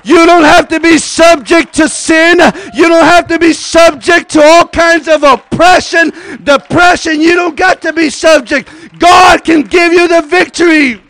[0.05, 2.37] You don't have to be subject to sin.
[2.75, 6.11] You don't have to be subject to all kinds of oppression,
[6.43, 7.19] depression.
[7.19, 8.69] You don't got to be subject.
[8.99, 11.01] God can give you the victory.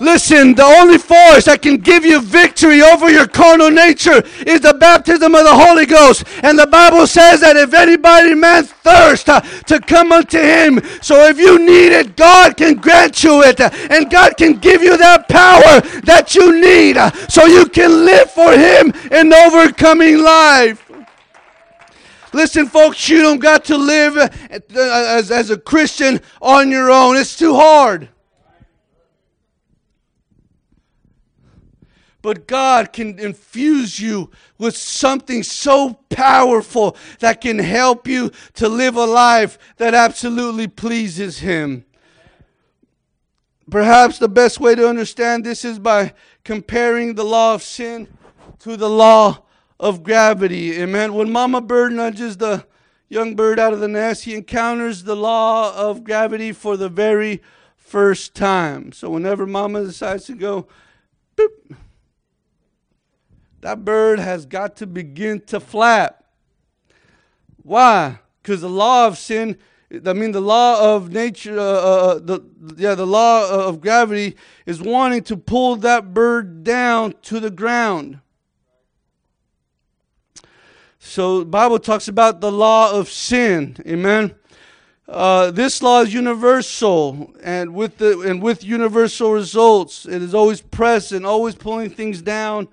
[0.00, 4.74] Listen, the only force that can give you victory over your carnal nature is the
[4.74, 6.24] baptism of the Holy Ghost.
[6.44, 11.26] And the Bible says that if anybody man thirst uh, to come unto him, so
[11.26, 13.60] if you need it, God can grant you it.
[13.60, 18.30] And God can give you that power that you need uh, so you can live
[18.30, 20.84] for him in overcoming life.
[22.32, 24.28] Listen, folks, you don't got to live uh,
[24.70, 27.16] as, as a Christian on your own.
[27.16, 28.08] It's too hard.
[32.20, 38.96] But God can infuse you with something so powerful that can help you to live
[38.96, 41.84] a life that absolutely pleases Him.
[43.70, 48.08] Perhaps the best way to understand this is by comparing the law of sin
[48.60, 49.42] to the law
[49.78, 50.80] of gravity.
[50.80, 51.12] Amen.
[51.14, 52.66] When Mama Bird nudges the
[53.08, 57.42] young bird out of the nest, he encounters the law of gravity for the very
[57.76, 58.92] first time.
[58.92, 60.66] So whenever Mama decides to go,
[61.36, 61.76] boop,
[63.60, 66.24] that bird has got to begin to flap.
[67.62, 68.20] Why?
[68.42, 69.58] Because the law of sin,
[70.06, 72.40] I mean, the law of nature, uh, uh, uh, the,
[72.76, 78.20] yeah, the law of gravity is wanting to pull that bird down to the ground.
[80.98, 83.76] So Bible talks about the law of sin.
[83.86, 84.34] Amen.
[85.08, 90.04] Uh, this law is universal and with the and with universal results.
[90.04, 92.68] It is always present, always pulling things down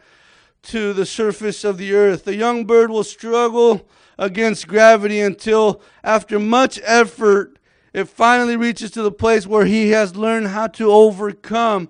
[0.66, 2.26] to the surface of the earth.
[2.26, 7.58] The young bird will struggle against gravity until, after much effort,
[7.94, 11.90] it finally reaches to the place where he has learned how to overcome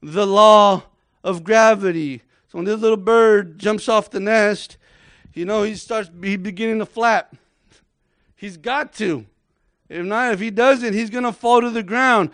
[0.00, 0.84] the law
[1.22, 2.22] of gravity.
[2.48, 4.76] So when this little bird jumps off the nest,
[5.34, 7.36] you know, he starts he beginning to flap.
[8.36, 9.26] He's got to.
[9.88, 12.30] If not, if he doesn't, he's to fall to the ground.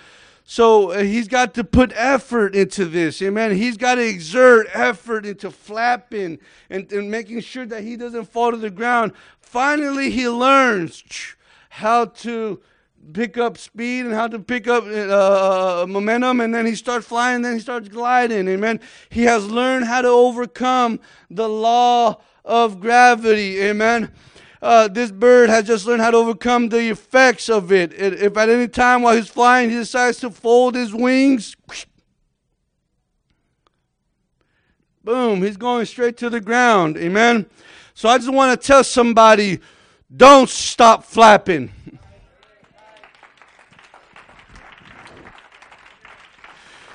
[0.51, 3.21] So uh, he's got to put effort into this.
[3.21, 3.55] Amen.
[3.55, 6.39] He's got to exert effort into flapping
[6.71, 9.13] and, and making sure that he doesn't fall to the ground.
[9.41, 11.05] Finally, he learns
[11.69, 12.63] how to
[13.13, 17.43] pick up speed and how to pick up uh, momentum, and then he starts flying,
[17.43, 18.49] then he starts gliding.
[18.49, 18.81] Amen.
[19.11, 23.61] He has learned how to overcome the law of gravity.
[23.61, 24.11] Amen
[24.61, 27.93] uh, this bird has just learned how to overcome the effects of it.
[27.93, 31.57] If at any time while he's flying he decides to fold his wings,
[35.05, 36.97] boom, he's going straight to the ground.
[36.97, 37.47] Amen.
[37.95, 39.61] So I just want to tell somebody
[40.15, 41.71] don't stop flapping.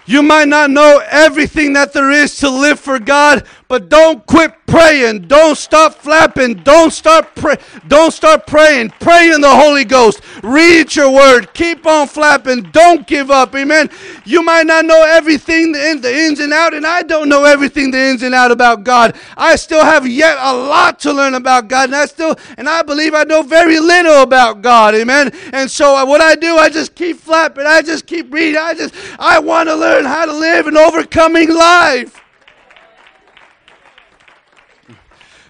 [0.06, 4.54] You might not know everything that there is to live for God, but don't quit
[4.68, 5.28] praying.
[5.28, 6.56] Don't stop flapping.
[6.56, 7.58] Don't start pray.
[7.88, 8.90] Don't start praying.
[9.00, 10.22] Pray in the Holy Ghost.
[10.42, 11.54] Read your word.
[11.54, 12.64] Keep on flapping.
[12.72, 13.54] Don't give up.
[13.56, 13.90] Amen.
[14.26, 17.92] You might not know everything the, the ins and out, and I don't know everything
[17.92, 19.16] the ins and out about God.
[19.38, 22.82] I still have yet a lot to learn about God, and I still and I
[22.82, 24.96] believe I know very little about God.
[24.96, 25.32] Amen.
[25.54, 27.66] And so uh, what I do, I just keep flapping.
[27.68, 28.58] I just keep reading.
[28.58, 32.23] I just I want to learn how to live an overcoming life.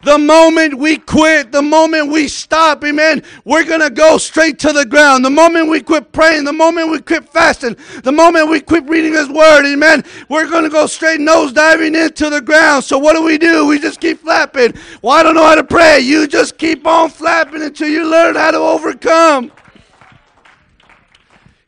[0.04, 4.74] The moment we quit, the moment we stop, amen, we're going to go straight to
[4.74, 5.24] the ground.
[5.24, 9.14] The moment we quit praying, the moment we quit fasting, the moment we quit reading
[9.14, 12.84] His Word, amen, we're going to go straight nose diving into the ground.
[12.84, 13.66] So what do we do?
[13.66, 14.74] We just keep flapping.
[15.02, 16.02] Well, I don't know how to pray.
[16.02, 19.54] You just keep on flapping until you learn how to overcome.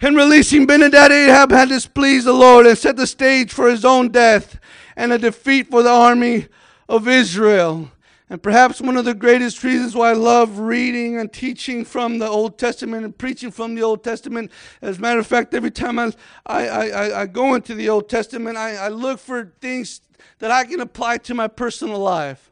[0.02, 4.10] In releasing Benhadad, Ahab had displeased the Lord and set the stage for his own
[4.10, 4.60] death
[4.98, 6.48] and a defeat for the army
[6.90, 7.92] of Israel.
[8.30, 12.28] And perhaps one of the greatest reasons why I love reading and teaching from the
[12.28, 14.52] Old Testament and preaching from the Old Testament.
[14.82, 16.12] As a matter of fact, every time I,
[16.48, 20.02] I, I, I go into the Old Testament, I, I look for things
[20.40, 22.52] that I can apply to my personal life.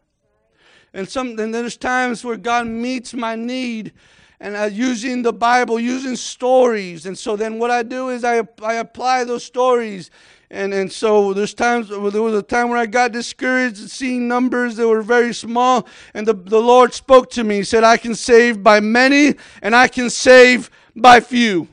[0.93, 3.93] And some and there's times where God meets my need
[4.39, 7.07] and uh, using the Bible, using stories.
[7.07, 10.11] And so then what I do is I, I apply those stories
[10.53, 14.75] and and so there's times there was a time where I got discouraged seeing numbers
[14.75, 17.57] that were very small, and the, the Lord spoke to me.
[17.57, 21.67] He said, I can save by many and I can save by few.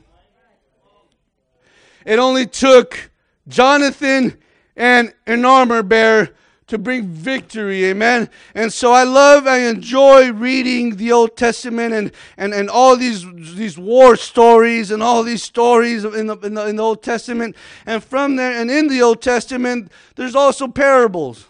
[2.05, 3.11] It only took
[3.47, 4.37] Jonathan
[4.75, 6.29] and an armor bearer
[6.71, 7.83] to bring victory.
[7.83, 8.29] Amen.
[8.55, 13.25] And so I love, I enjoy reading the Old Testament and, and, and all these,
[13.55, 17.57] these war stories and all these stories in the, in, the, in the Old Testament.
[17.85, 21.45] And from there, and in the Old Testament, there's also parables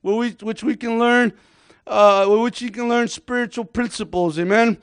[0.00, 1.34] where we, which we can learn,
[1.86, 4.38] uh, which you can learn spiritual principles.
[4.38, 4.78] Amen.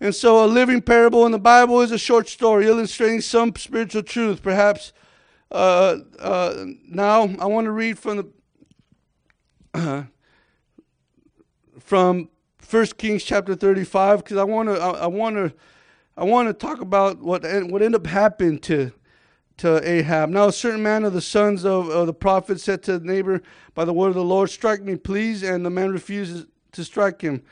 [0.00, 4.04] And so a living parable in the Bible is a short story illustrating some spiritual
[4.04, 4.42] truth.
[4.42, 4.94] Perhaps
[5.50, 8.28] uh, uh, now I want to read from the
[11.80, 15.52] from First Kings chapter 35 because I want to I want to
[16.16, 18.92] I want to talk about what what ended up happening to
[19.56, 20.30] to Ahab.
[20.30, 23.42] Now a certain man of the sons of, of the prophet said to the neighbor
[23.74, 27.20] by the word of the Lord, "Strike me, please." And the man refuses to strike
[27.20, 27.42] him.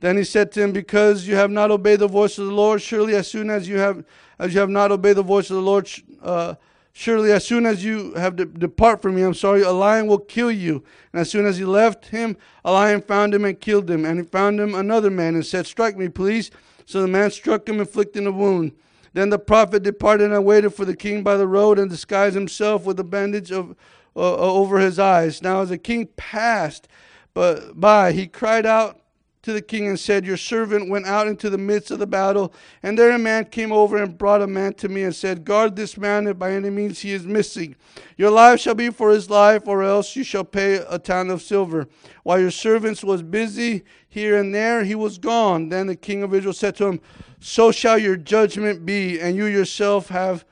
[0.00, 2.80] Then he said to him, "Because you have not obeyed the voice of the Lord,
[2.80, 4.04] surely as soon as you have
[4.38, 5.90] as you have not obeyed the voice of the Lord."
[6.22, 6.54] Uh,
[6.94, 10.18] Surely, as soon as you have to depart from me, I'm sorry, a lion will
[10.18, 10.84] kill you.
[11.12, 14.04] And as soon as he left him, a lion found him and killed him.
[14.04, 16.50] And he found him another man and said, Strike me, please.
[16.84, 18.72] So the man struck him, inflicting a wound.
[19.14, 22.84] Then the prophet departed and waited for the king by the road and disguised himself
[22.84, 23.74] with a bandage of,
[24.14, 25.42] uh over his eyes.
[25.42, 26.88] Now, as the king passed
[27.34, 29.01] by, he cried out
[29.42, 32.54] to the king and said, Your servant went out into the midst of the battle,
[32.82, 35.74] and there a man came over and brought a man to me and said, Guard
[35.74, 37.74] this man if by any means he is missing.
[38.16, 41.42] Your life shall be for his life, or else you shall pay a ton of
[41.42, 41.88] silver.
[42.22, 45.68] While your servants was busy here and there, he was gone.
[45.70, 47.00] Then the king of Israel said to him,
[47.40, 50.44] So shall your judgment be, and you yourself have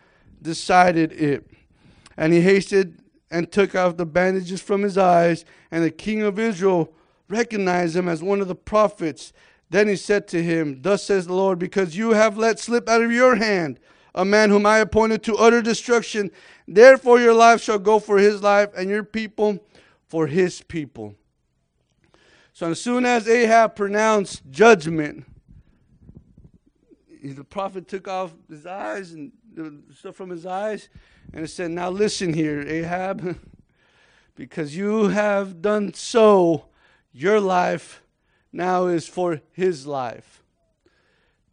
[0.42, 1.46] decided it.
[2.16, 3.00] And he hasted
[3.30, 6.92] and took off the bandages from his eyes, and the king of Israel
[7.30, 9.32] recognize him as one of the prophets.
[9.70, 13.02] Then he said to him, Thus says the Lord, because you have let slip out
[13.02, 13.78] of your hand
[14.14, 16.30] a man whom I appointed to utter destruction,
[16.66, 19.64] therefore your life shall go for his life, and your people
[20.08, 21.14] for his people.
[22.52, 25.24] So as soon as Ahab pronounced judgment,
[27.22, 29.32] the prophet took off his eyes and
[29.96, 30.88] stuff from his eyes,
[31.32, 33.38] and said, Now listen here, Ahab,
[34.34, 36.66] because you have done so
[37.12, 38.02] your life
[38.52, 40.42] now is for his life.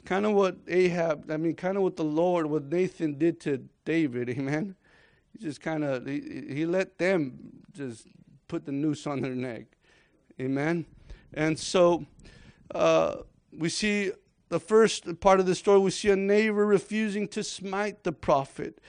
[0.06, 3.68] kind of what Ahab, I mean, kind of what the Lord, what Nathan did to
[3.84, 4.76] David, amen?
[5.34, 8.08] He just kind of, he, he let them just
[8.48, 9.66] put the noose on their neck,
[10.40, 10.86] amen?
[11.34, 12.06] And so
[12.74, 13.18] uh,
[13.52, 14.12] we see
[14.50, 18.80] the first part of the story, we see a neighbor refusing to smite the prophet.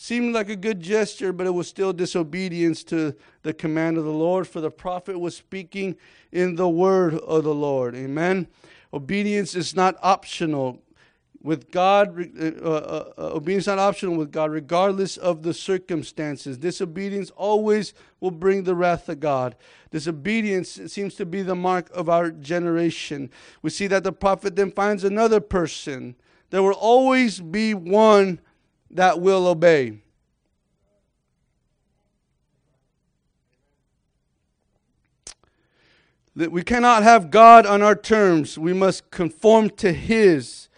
[0.00, 4.12] Seemed like a good gesture, but it was still disobedience to the command of the
[4.12, 5.96] Lord, for the prophet was speaking
[6.30, 7.96] in the word of the Lord.
[7.96, 8.46] Amen.
[8.94, 10.80] Obedience is not optional
[11.42, 12.16] with God.
[12.40, 16.56] Uh, uh, uh, obedience is not optional with God, regardless of the circumstances.
[16.56, 19.56] Disobedience always will bring the wrath of God.
[19.90, 23.30] Disobedience seems to be the mark of our generation.
[23.62, 26.14] We see that the prophet then finds another person.
[26.50, 28.38] There will always be one
[28.90, 29.98] that will obey.
[36.36, 38.56] That we cannot have God on our terms.
[38.56, 40.68] We must conform to His.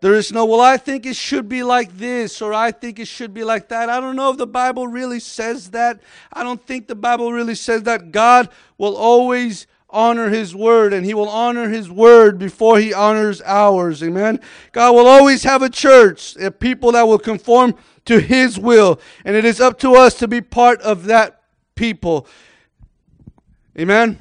[0.00, 3.08] There is no, well, I think it should be like this, or I think it
[3.08, 3.88] should be like that.
[3.88, 6.00] I don't know if the Bible really says that.
[6.30, 8.12] I don't think the Bible really says that.
[8.12, 13.40] God will always honor his word and he will honor his word before he honors
[13.42, 14.38] ours amen
[14.72, 17.74] god will always have a church a people that will conform
[18.04, 21.42] to his will and it is up to us to be part of that
[21.74, 22.26] people
[23.78, 24.18] amen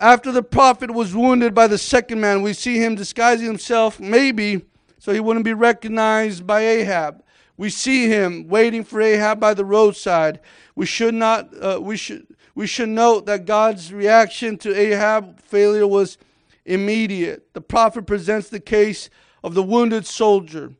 [0.00, 4.62] after the prophet was wounded by the second man, we see him disguising himself, maybe
[4.98, 7.22] so he wouldn't be recognized by Ahab.
[7.56, 10.40] We see him waiting for Ahab by the roadside.
[10.74, 11.50] We should not.
[11.54, 12.26] Uh, we should.
[12.54, 16.18] We should note that God's reaction to Ahab's failure was
[16.64, 17.52] immediate.
[17.52, 19.10] The prophet presents the case
[19.42, 20.72] of the wounded soldier,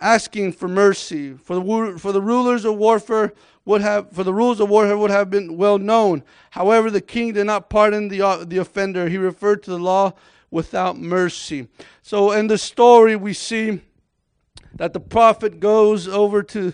[0.00, 1.34] asking for mercy.
[1.34, 3.32] For the for the rulers of warfare
[3.64, 6.22] would have, for the rules of war would have been well known.
[6.50, 9.08] However, the king did not pardon the, uh, the offender.
[9.08, 10.12] He referred to the law
[10.50, 11.66] without mercy.
[12.02, 13.80] So in the story, we see
[14.76, 16.72] that the prophet goes over to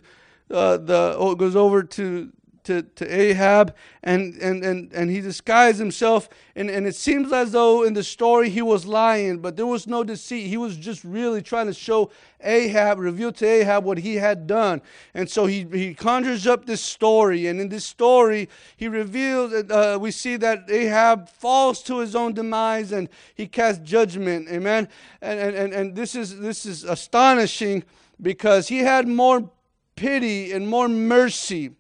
[0.51, 2.31] uh, the oh, goes over to
[2.65, 6.29] to, to Ahab and, and, and, and he disguised himself.
[6.55, 9.87] And, and it seems as though in the story he was lying, but there was
[9.87, 10.47] no deceit.
[10.47, 12.11] He was just really trying to show
[12.41, 14.81] Ahab, reveal to Ahab what he had done.
[15.15, 17.49] And so he, he conjures up this story.
[17.49, 22.33] And in this story, he reveals, uh, we see that Ahab falls to his own
[22.33, 24.49] demise and he casts judgment.
[24.49, 24.89] Amen.
[25.21, 27.85] And, and, and, and this, is, this is astonishing
[28.21, 29.51] because he had more
[29.97, 31.73] pity and more mercy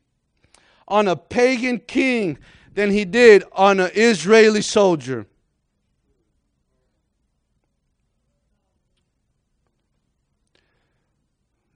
[0.93, 2.37] on a pagan king
[2.75, 5.27] than he did on an Israeli soldier.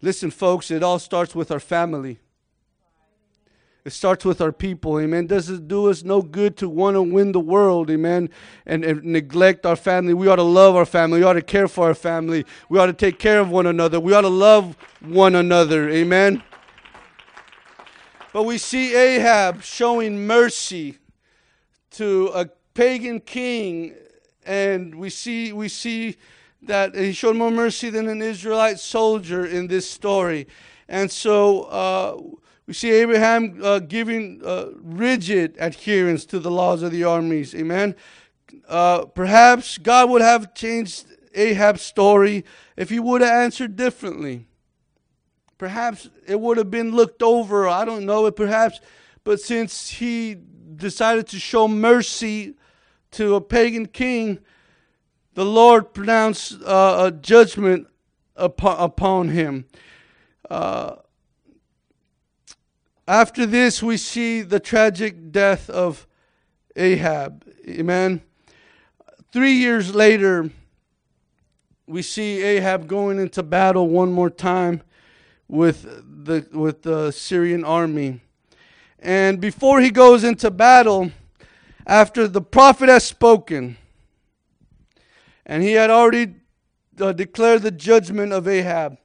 [0.02, 2.18] Listen, folks, it all starts with our family.
[3.86, 5.28] It starts with our people, amen.
[5.28, 8.28] Does it do us no good to want to win the world, amen,
[8.66, 10.12] and, and, neglect our family?
[10.12, 11.20] We ought to love our family.
[11.20, 12.44] We ought to care for our family.
[12.68, 13.98] We ought to take care of one another.
[13.98, 16.42] We ought to love one another, amen.
[18.36, 20.98] But we see Ahab showing mercy
[21.92, 23.94] to a pagan king,
[24.44, 26.18] and we see we see
[26.60, 30.48] that he showed more mercy than an Israelite soldier in this story.
[30.86, 32.20] And so uh,
[32.66, 37.54] we see Abraham uh, giving uh, rigid adherence to the laws of the armies.
[37.54, 37.94] Amen.
[38.68, 42.44] Uh, perhaps God would have changed Ahab's story
[42.76, 44.45] if he would have answered differently.
[45.58, 47.68] Perhaps it would have been looked over.
[47.68, 48.80] I don't know it, perhaps.
[49.24, 50.36] But since he
[50.76, 52.54] decided to show mercy
[53.12, 54.40] to a pagan king,
[55.34, 57.88] the Lord pronounced uh, a judgment
[58.36, 59.66] upon, upon him.
[60.48, 60.96] Uh,
[63.08, 66.06] after this, we see the tragic death of
[66.74, 67.44] Ahab.
[67.68, 68.20] Amen.
[69.32, 70.50] Three years later,
[71.86, 74.82] we see Ahab going into battle one more time
[75.48, 75.82] with
[76.24, 78.20] the with the Syrian army.
[78.98, 81.12] And before he goes into battle,
[81.86, 83.76] after the prophet has spoken,
[85.44, 86.34] and he had already
[87.00, 88.98] uh, declared the judgment of Ahab,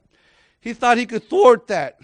[0.60, 2.00] he thought he could thwart that.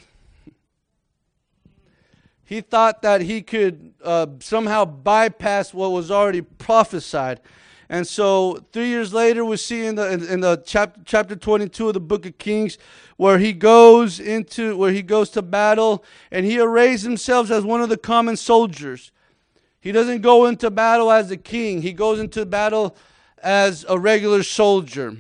[2.44, 7.42] He thought that he could uh, somehow bypass what was already prophesied.
[7.90, 11.88] And so, three years later, we see in the in, in the chapter chapter 22
[11.88, 12.78] of the book of Kings,
[13.16, 17.82] where he goes into where he goes to battle, and he arrays himself as one
[17.82, 19.12] of the common soldiers.
[19.80, 22.98] He doesn't go into battle as a king; he goes into battle
[23.42, 25.16] as a regular soldier.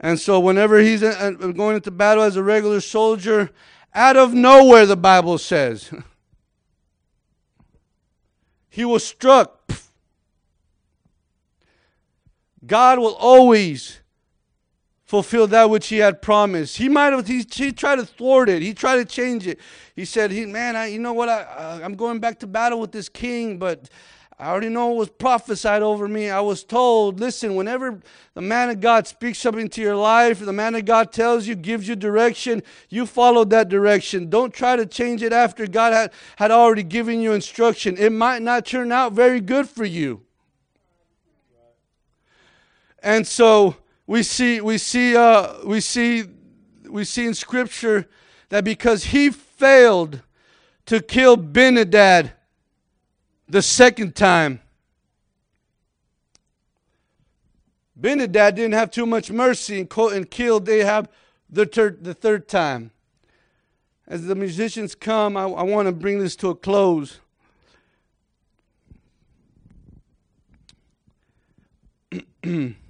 [0.00, 3.50] And so, whenever he's uh, going into battle as a regular soldier,
[3.94, 5.92] out of nowhere, the Bible says,
[8.68, 9.61] he was struck
[12.64, 13.98] God will always
[15.04, 16.78] fulfill that which he had promised.
[16.78, 18.62] He might have, he, he tried to thwart it.
[18.62, 19.60] He tried to change it.
[19.94, 21.28] He said, he, man, I, you know what?
[21.28, 23.90] I, I'm going back to battle with this king, but
[24.38, 26.30] I already know what was prophesied over me.
[26.30, 28.00] I was told, listen, whenever
[28.34, 31.54] the man of God speaks something to your life, the man of God tells you,
[31.56, 34.30] gives you direction, you follow that direction.
[34.30, 37.96] Don't try to change it after God had, had already given you instruction.
[37.98, 40.22] It might not turn out very good for you.
[43.02, 43.76] And so
[44.06, 46.24] we see we see uh, we see
[46.88, 48.08] we see in scripture
[48.48, 50.22] that because he failed
[50.86, 52.32] to kill Ben-Hadad
[53.48, 54.60] the second time
[58.02, 61.08] Ben-Hadad didn't have too much mercy and, and killed Ahab
[61.48, 62.90] the, ter- the third time.
[64.08, 67.20] As the musicians come, I, I want to bring this to a close.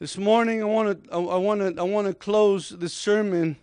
[0.00, 3.56] This morning, I want to I want to I want to close this sermon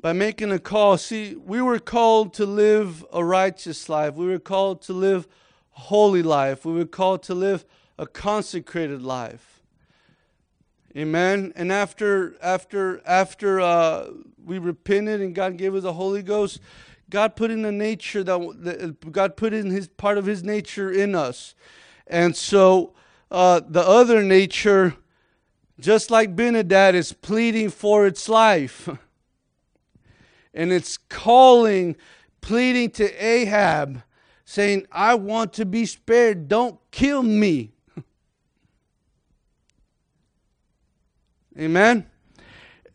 [0.00, 0.96] by making a call.
[0.96, 4.14] See, we were called to live a righteous life.
[4.14, 5.28] We were called to live
[5.76, 6.64] a holy life.
[6.64, 7.66] We were called to live
[7.98, 9.60] a consecrated life.
[10.96, 11.52] Amen.
[11.54, 14.06] And after after after uh,
[14.42, 16.58] we repented and God gave us the Holy Ghost,
[17.10, 20.90] God put in the nature that, that God put in His part of His nature
[20.90, 21.54] in us,
[22.06, 22.94] and so
[23.30, 24.94] uh, the other nature,
[25.80, 28.88] just like Ben-Hadad, is pleading for its life.
[30.58, 31.96] And it's calling,
[32.40, 34.02] pleading to Ahab,
[34.46, 36.48] saying, I want to be spared.
[36.48, 37.72] Don't kill me.
[41.58, 42.06] Amen.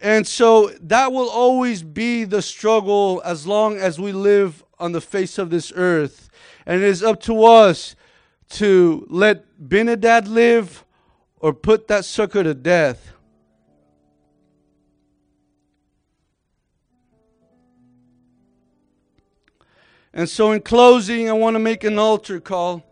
[0.01, 5.01] And so that will always be the struggle as long as we live on the
[5.01, 6.29] face of this earth.
[6.65, 7.95] And it is up to us
[8.51, 10.83] to let Ben-Hadad live
[11.39, 13.13] or put that sucker to death.
[20.13, 22.83] And so, in closing, I want to make an altar call.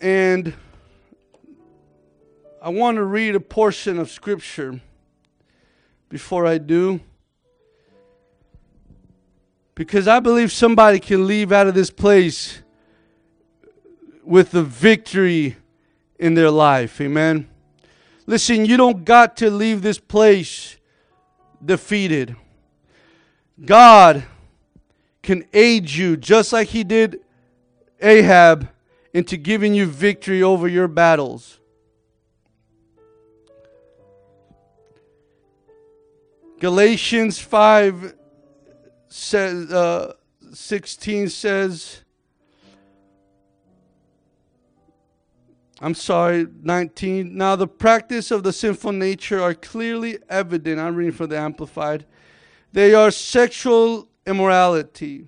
[0.00, 0.54] And
[2.62, 4.80] I want to read a portion of Scripture
[6.08, 7.00] before I do
[9.78, 12.62] because I believe somebody can leave out of this place
[14.24, 15.56] with the victory
[16.18, 17.00] in their life.
[17.00, 17.48] Amen.
[18.26, 20.78] Listen, you don't got to leave this place
[21.64, 22.34] defeated.
[23.64, 24.24] God
[25.22, 27.20] can aid you just like he did
[28.02, 28.68] Ahab
[29.14, 31.60] into giving you victory over your battles.
[36.58, 38.17] Galatians 5
[39.08, 40.14] says, uh,
[40.52, 42.02] 16 says,
[45.80, 47.36] I'm sorry, 19.
[47.36, 50.80] Now the practice of the sinful nature are clearly evident.
[50.80, 52.04] I'm reading from the Amplified.
[52.72, 55.26] They are sexual immorality,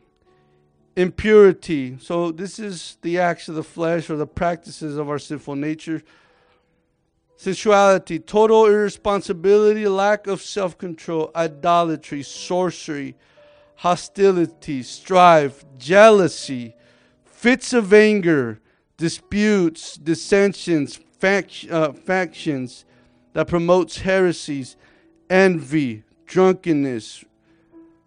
[0.97, 1.97] impurity.
[2.01, 6.03] So this is the acts of the flesh or the practices of our sinful nature.
[7.37, 13.17] Sensuality, total irresponsibility, lack of self control, idolatry, sorcery
[13.81, 16.75] hostility, strife, jealousy,
[17.25, 18.61] fits of anger,
[18.99, 22.85] disputes, dissensions, fact, uh, factions
[23.33, 24.77] that promotes heresies,
[25.31, 27.25] envy, drunkenness,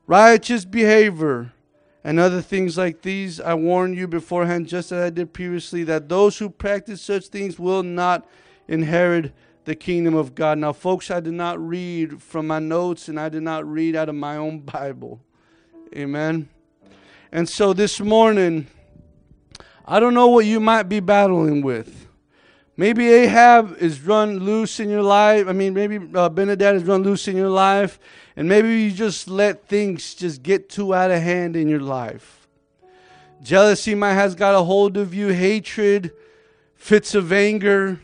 [0.06, 1.52] riotous behavior,
[2.04, 3.42] and other things like these.
[3.42, 7.58] I warn you beforehand, just as I did previously, that those who practice such things
[7.58, 8.28] will not
[8.68, 9.34] inherit
[9.66, 10.60] the kingdom of God.
[10.60, 14.10] Now, folks, I did not read from my notes and I did not read out
[14.10, 15.20] of my own Bible.
[15.96, 16.50] Amen.
[17.32, 18.66] And so this morning,
[19.86, 22.08] I don't know what you might be battling with.
[22.76, 25.48] Maybe Ahab is run loose in your life.
[25.48, 28.00] I mean, maybe uh, Ben-Hadad is run loose in your life.
[28.36, 32.48] And maybe you just let things just get too out of hand in your life.
[33.44, 36.12] Jealousy might has got a hold of you, hatred,
[36.76, 38.00] fits of anger,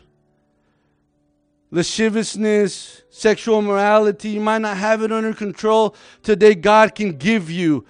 [1.71, 4.29] lasciviousness, sexual morality.
[4.31, 5.95] You might not have it under control.
[6.23, 7.85] Today, God can give you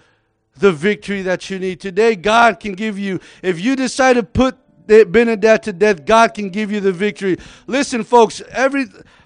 [0.57, 1.80] the victory that you need.
[1.80, 4.57] Today, God can give you, if you decide to put
[4.88, 7.38] Ben-Hadad to death, God can give you the victory.
[7.67, 8.86] Listen, folks, every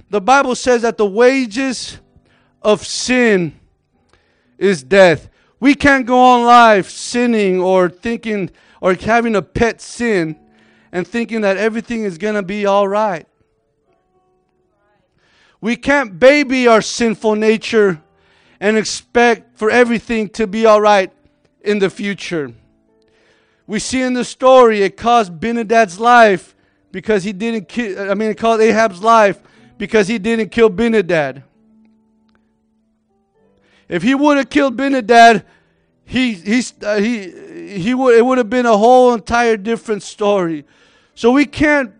[0.09, 1.99] the Bible says that the wages
[2.61, 3.59] of sin
[4.59, 5.29] is death.
[5.59, 10.37] We can't go on life sinning or thinking or having a pet sin
[10.91, 13.25] and thinking that everything is going to be all right.
[15.63, 18.01] We can't baby our sinful nature
[18.59, 21.09] and expect for everything to be all right
[21.61, 22.51] in the future.
[23.65, 26.53] We see in the story it cost Benadad's life
[26.91, 29.39] because he didn't kill, I mean, it cost Ahab's life
[29.77, 31.43] because he didn't kill Benadad.
[33.87, 35.45] If he would have killed Benadad,
[36.03, 40.65] he, he, uh, he, he would, it would have been a whole entire different story.
[41.15, 41.93] So we can't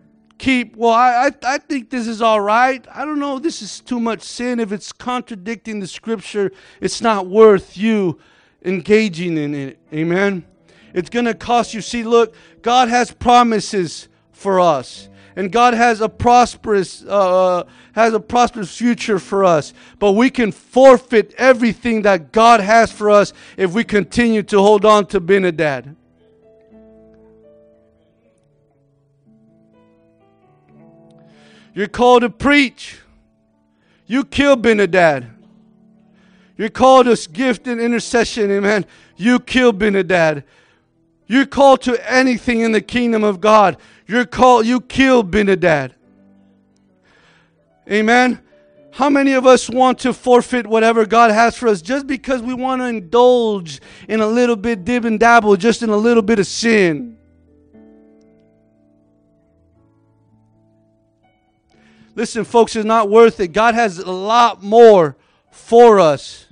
[0.44, 2.86] keep, well, I, I, I think this is all right.
[2.92, 4.60] I don't know, this is too much sin.
[4.60, 8.18] If it's contradicting the scripture, it's not worth you
[8.62, 9.78] engaging in it.
[9.92, 10.44] Amen.
[10.92, 11.80] It's going to cost you.
[11.80, 15.08] See, look, God has promises for us.
[15.34, 17.64] And God has a prosperous uh,
[17.94, 19.72] has a prosperous future for us.
[19.98, 24.84] But we can forfeit everything that God has for us if we continue to hold
[24.84, 25.96] on to Benadad.
[31.74, 32.98] You're called to preach.
[34.06, 35.30] You kill Benadad.
[36.56, 38.86] You're called to gift and intercession, amen.
[39.16, 40.44] You kill Benadad.
[41.26, 43.76] You're called to anything in the kingdom of God.
[44.06, 45.92] You're called, you kill Benadad.
[47.90, 48.40] Amen.
[48.92, 52.54] How many of us want to forfeit whatever God has for us just because we
[52.54, 56.38] want to indulge in a little bit dib and dabble, just in a little bit
[56.38, 57.18] of sin?
[62.14, 63.48] Listen, folks, it's not worth it.
[63.48, 65.16] God has a lot more
[65.50, 66.46] for us.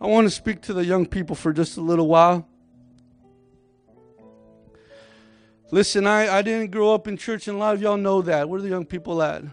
[0.00, 2.46] I want to speak to the young people for just a little while.
[5.70, 8.48] Listen, I, I didn't grow up in church, and a lot of y'all know that.
[8.48, 9.44] Where are the young people at?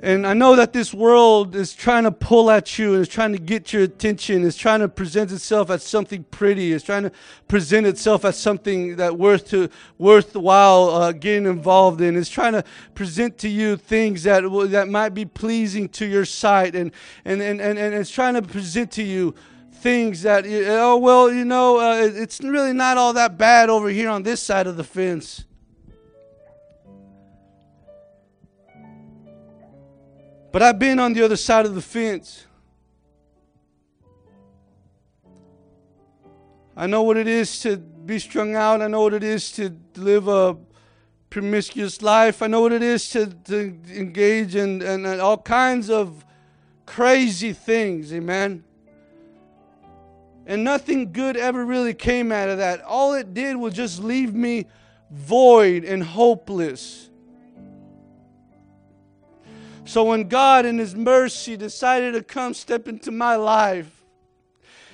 [0.00, 3.32] And I know that this world is trying to pull at you and is trying
[3.32, 7.12] to get your attention, is trying to present itself as something pretty, is trying to
[7.48, 12.64] present itself as something that worth to worthwhile uh, getting involved in, is trying to
[12.94, 16.90] present to you things that that might be pleasing to your sight, and
[17.24, 19.34] and and and, and it's trying to present to you
[19.72, 24.10] things that oh well you know uh, it's really not all that bad over here
[24.10, 25.44] on this side of the fence.
[30.54, 32.46] But I've been on the other side of the fence.
[36.76, 38.80] I know what it is to be strung out.
[38.80, 40.56] I know what it is to live a
[41.28, 42.40] promiscuous life.
[42.40, 46.24] I know what it is to, to engage in, in, in all kinds of
[46.86, 48.12] crazy things.
[48.12, 48.62] Amen.
[50.46, 52.80] And nothing good ever really came out of that.
[52.82, 54.66] All it did was just leave me
[55.10, 57.10] void and hopeless.
[59.84, 64.02] So when God, in His mercy, decided to come step into my life,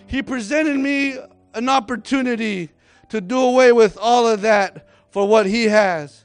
[0.06, 1.16] He presented me
[1.54, 2.70] an opportunity
[3.08, 6.24] to do away with all of that for what He has.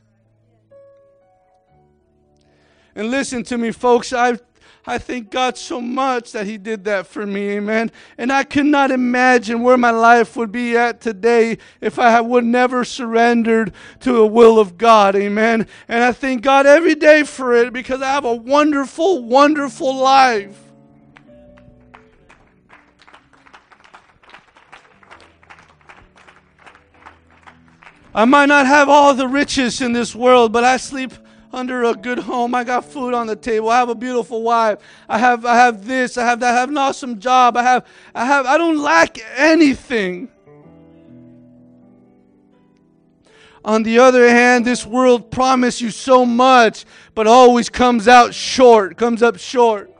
[2.96, 4.14] And listen to me, folks.
[4.14, 4.42] I've
[4.88, 7.92] I thank God so much that He did that for me, amen.
[8.18, 12.46] And I could not imagine where my life would be at today if I would
[12.46, 15.68] never surrendered to the will of God, amen.
[15.88, 20.62] And I thank God every day for it because I have a wonderful, wonderful life.
[28.14, 31.12] I might not have all the riches in this world, but I sleep
[31.56, 32.54] under a good home.
[32.54, 33.70] I got food on the table.
[33.70, 34.80] I have a beautiful wife.
[35.08, 36.18] I have I have this.
[36.18, 36.54] I have that.
[36.54, 37.56] I have an awesome job.
[37.58, 40.30] I have I have I don't lack anything.
[43.64, 46.86] On the other hand, this world promises you so much,
[47.16, 49.92] but always comes out short, comes up short.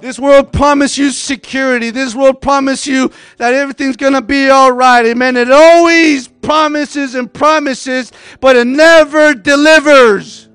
[0.00, 1.90] This world promises you security.
[1.90, 5.04] This world promises you that everything's going to be all right.
[5.04, 5.36] Amen.
[5.36, 10.48] It always promises and promises, but it never delivers.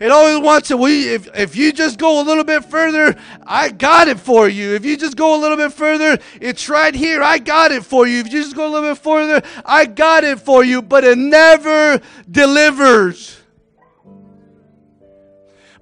[0.00, 3.14] It always wants to, we, if, if you just go a little bit further,
[3.46, 4.74] I got it for you.
[4.74, 7.22] If you just go a little bit further, it's right here.
[7.22, 8.18] I got it for you.
[8.18, 10.82] If you just go a little bit further, I got it for you.
[10.82, 13.41] But it never delivers.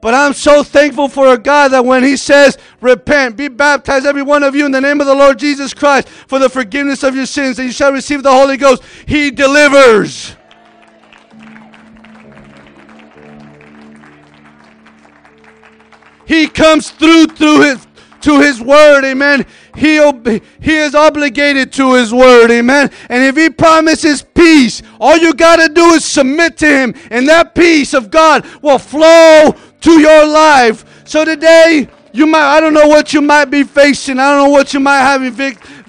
[0.00, 4.22] But I'm so thankful for a God that when He says, Repent, be baptized, every
[4.22, 7.14] one of you, in the name of the Lord Jesus Christ, for the forgiveness of
[7.14, 10.36] your sins, and you shall receive the Holy Ghost, He delivers.
[16.24, 17.86] He comes through through his
[18.20, 19.46] to his word, amen.
[19.74, 19.96] He,
[20.60, 22.90] he is obligated to his word, amen.
[23.08, 27.26] And if he promises peace, all you got to do is submit to him, and
[27.28, 30.84] that peace of God will flow to your life.
[31.04, 34.18] So today, you might, I don't know what you might be facing.
[34.18, 35.22] I don't know what you might have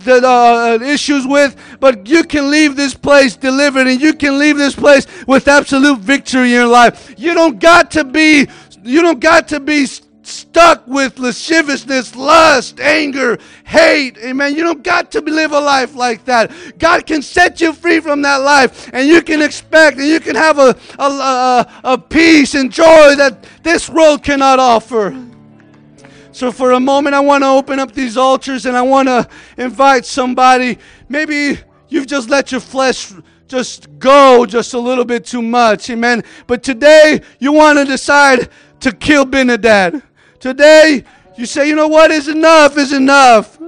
[0.04, 4.58] the, uh, issues with, but you can leave this place delivered and you can leave
[4.58, 7.14] this place with absolute victory in your life.
[7.18, 8.48] You don't got to be,
[8.84, 9.88] you don't got to be
[10.24, 14.18] stuck with lasciviousness, lust, anger, hate.
[14.20, 14.56] Amen.
[14.56, 16.52] You don't got to live a life like that.
[16.78, 20.36] God can set you free from that life, and you can expect and you can
[20.36, 25.16] have a, a, a, a peace and joy that this world cannot offer.
[26.34, 29.28] So, for a moment, I want to open up these altars and I want to
[29.58, 30.78] invite somebody.
[31.10, 31.60] Maybe
[31.90, 33.12] you've just let your flesh
[33.48, 35.90] just go just a little bit too much.
[35.90, 36.24] Amen.
[36.48, 38.48] But today, you want to decide
[38.80, 40.02] to kill Ben-Hadad.
[40.42, 41.04] Today,
[41.38, 43.60] you say, you know what is enough is enough.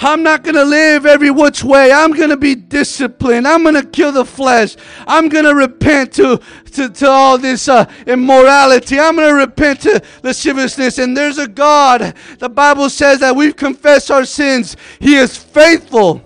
[0.00, 1.92] I'm not going to live every which way.
[1.92, 3.46] I'm going to be disciplined.
[3.46, 4.76] I'm going to kill the flesh.
[5.06, 6.40] I'm going to repent to,
[6.72, 8.98] to, to all this uh, immorality.
[8.98, 10.98] I'm going to repent to lasciviousness.
[10.98, 12.14] And there's a God.
[12.38, 14.76] The Bible says that we've confessed our sins.
[15.00, 16.24] He is faithful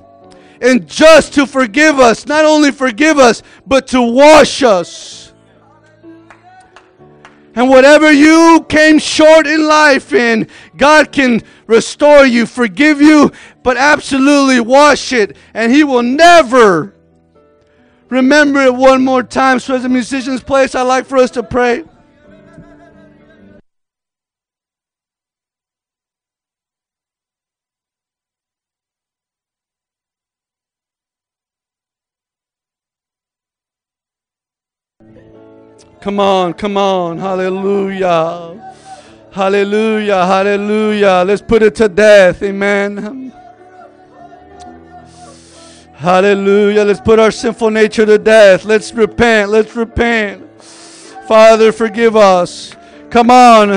[0.60, 2.26] and just to forgive us.
[2.26, 5.21] Not only forgive us, but to wash us.
[7.54, 13.30] And whatever you came short in life in, God can restore you, forgive you,
[13.62, 15.36] but absolutely wash it.
[15.52, 16.94] And He will never
[18.08, 19.58] remember it one more time.
[19.58, 21.84] So, as a musician's place, I'd like for us to pray.
[36.02, 37.16] Come on, come on.
[37.16, 38.74] Hallelujah.
[39.30, 40.26] Hallelujah.
[40.26, 41.22] Hallelujah.
[41.24, 42.42] Let's put it to death.
[42.42, 43.32] Amen.
[45.92, 46.82] Hallelujah.
[46.82, 48.64] Let's put our sinful nature to death.
[48.64, 49.50] Let's repent.
[49.50, 50.60] Let's repent.
[51.28, 52.74] Father, forgive us.
[53.08, 53.68] Come on.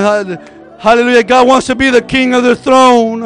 [0.79, 1.23] Hallelujah.
[1.23, 3.21] God wants to be the king of the throne.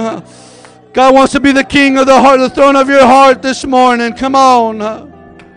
[0.91, 3.65] God wants to be the king of the heart, the throne of your heart this
[3.65, 4.11] morning.
[4.11, 5.18] Come on.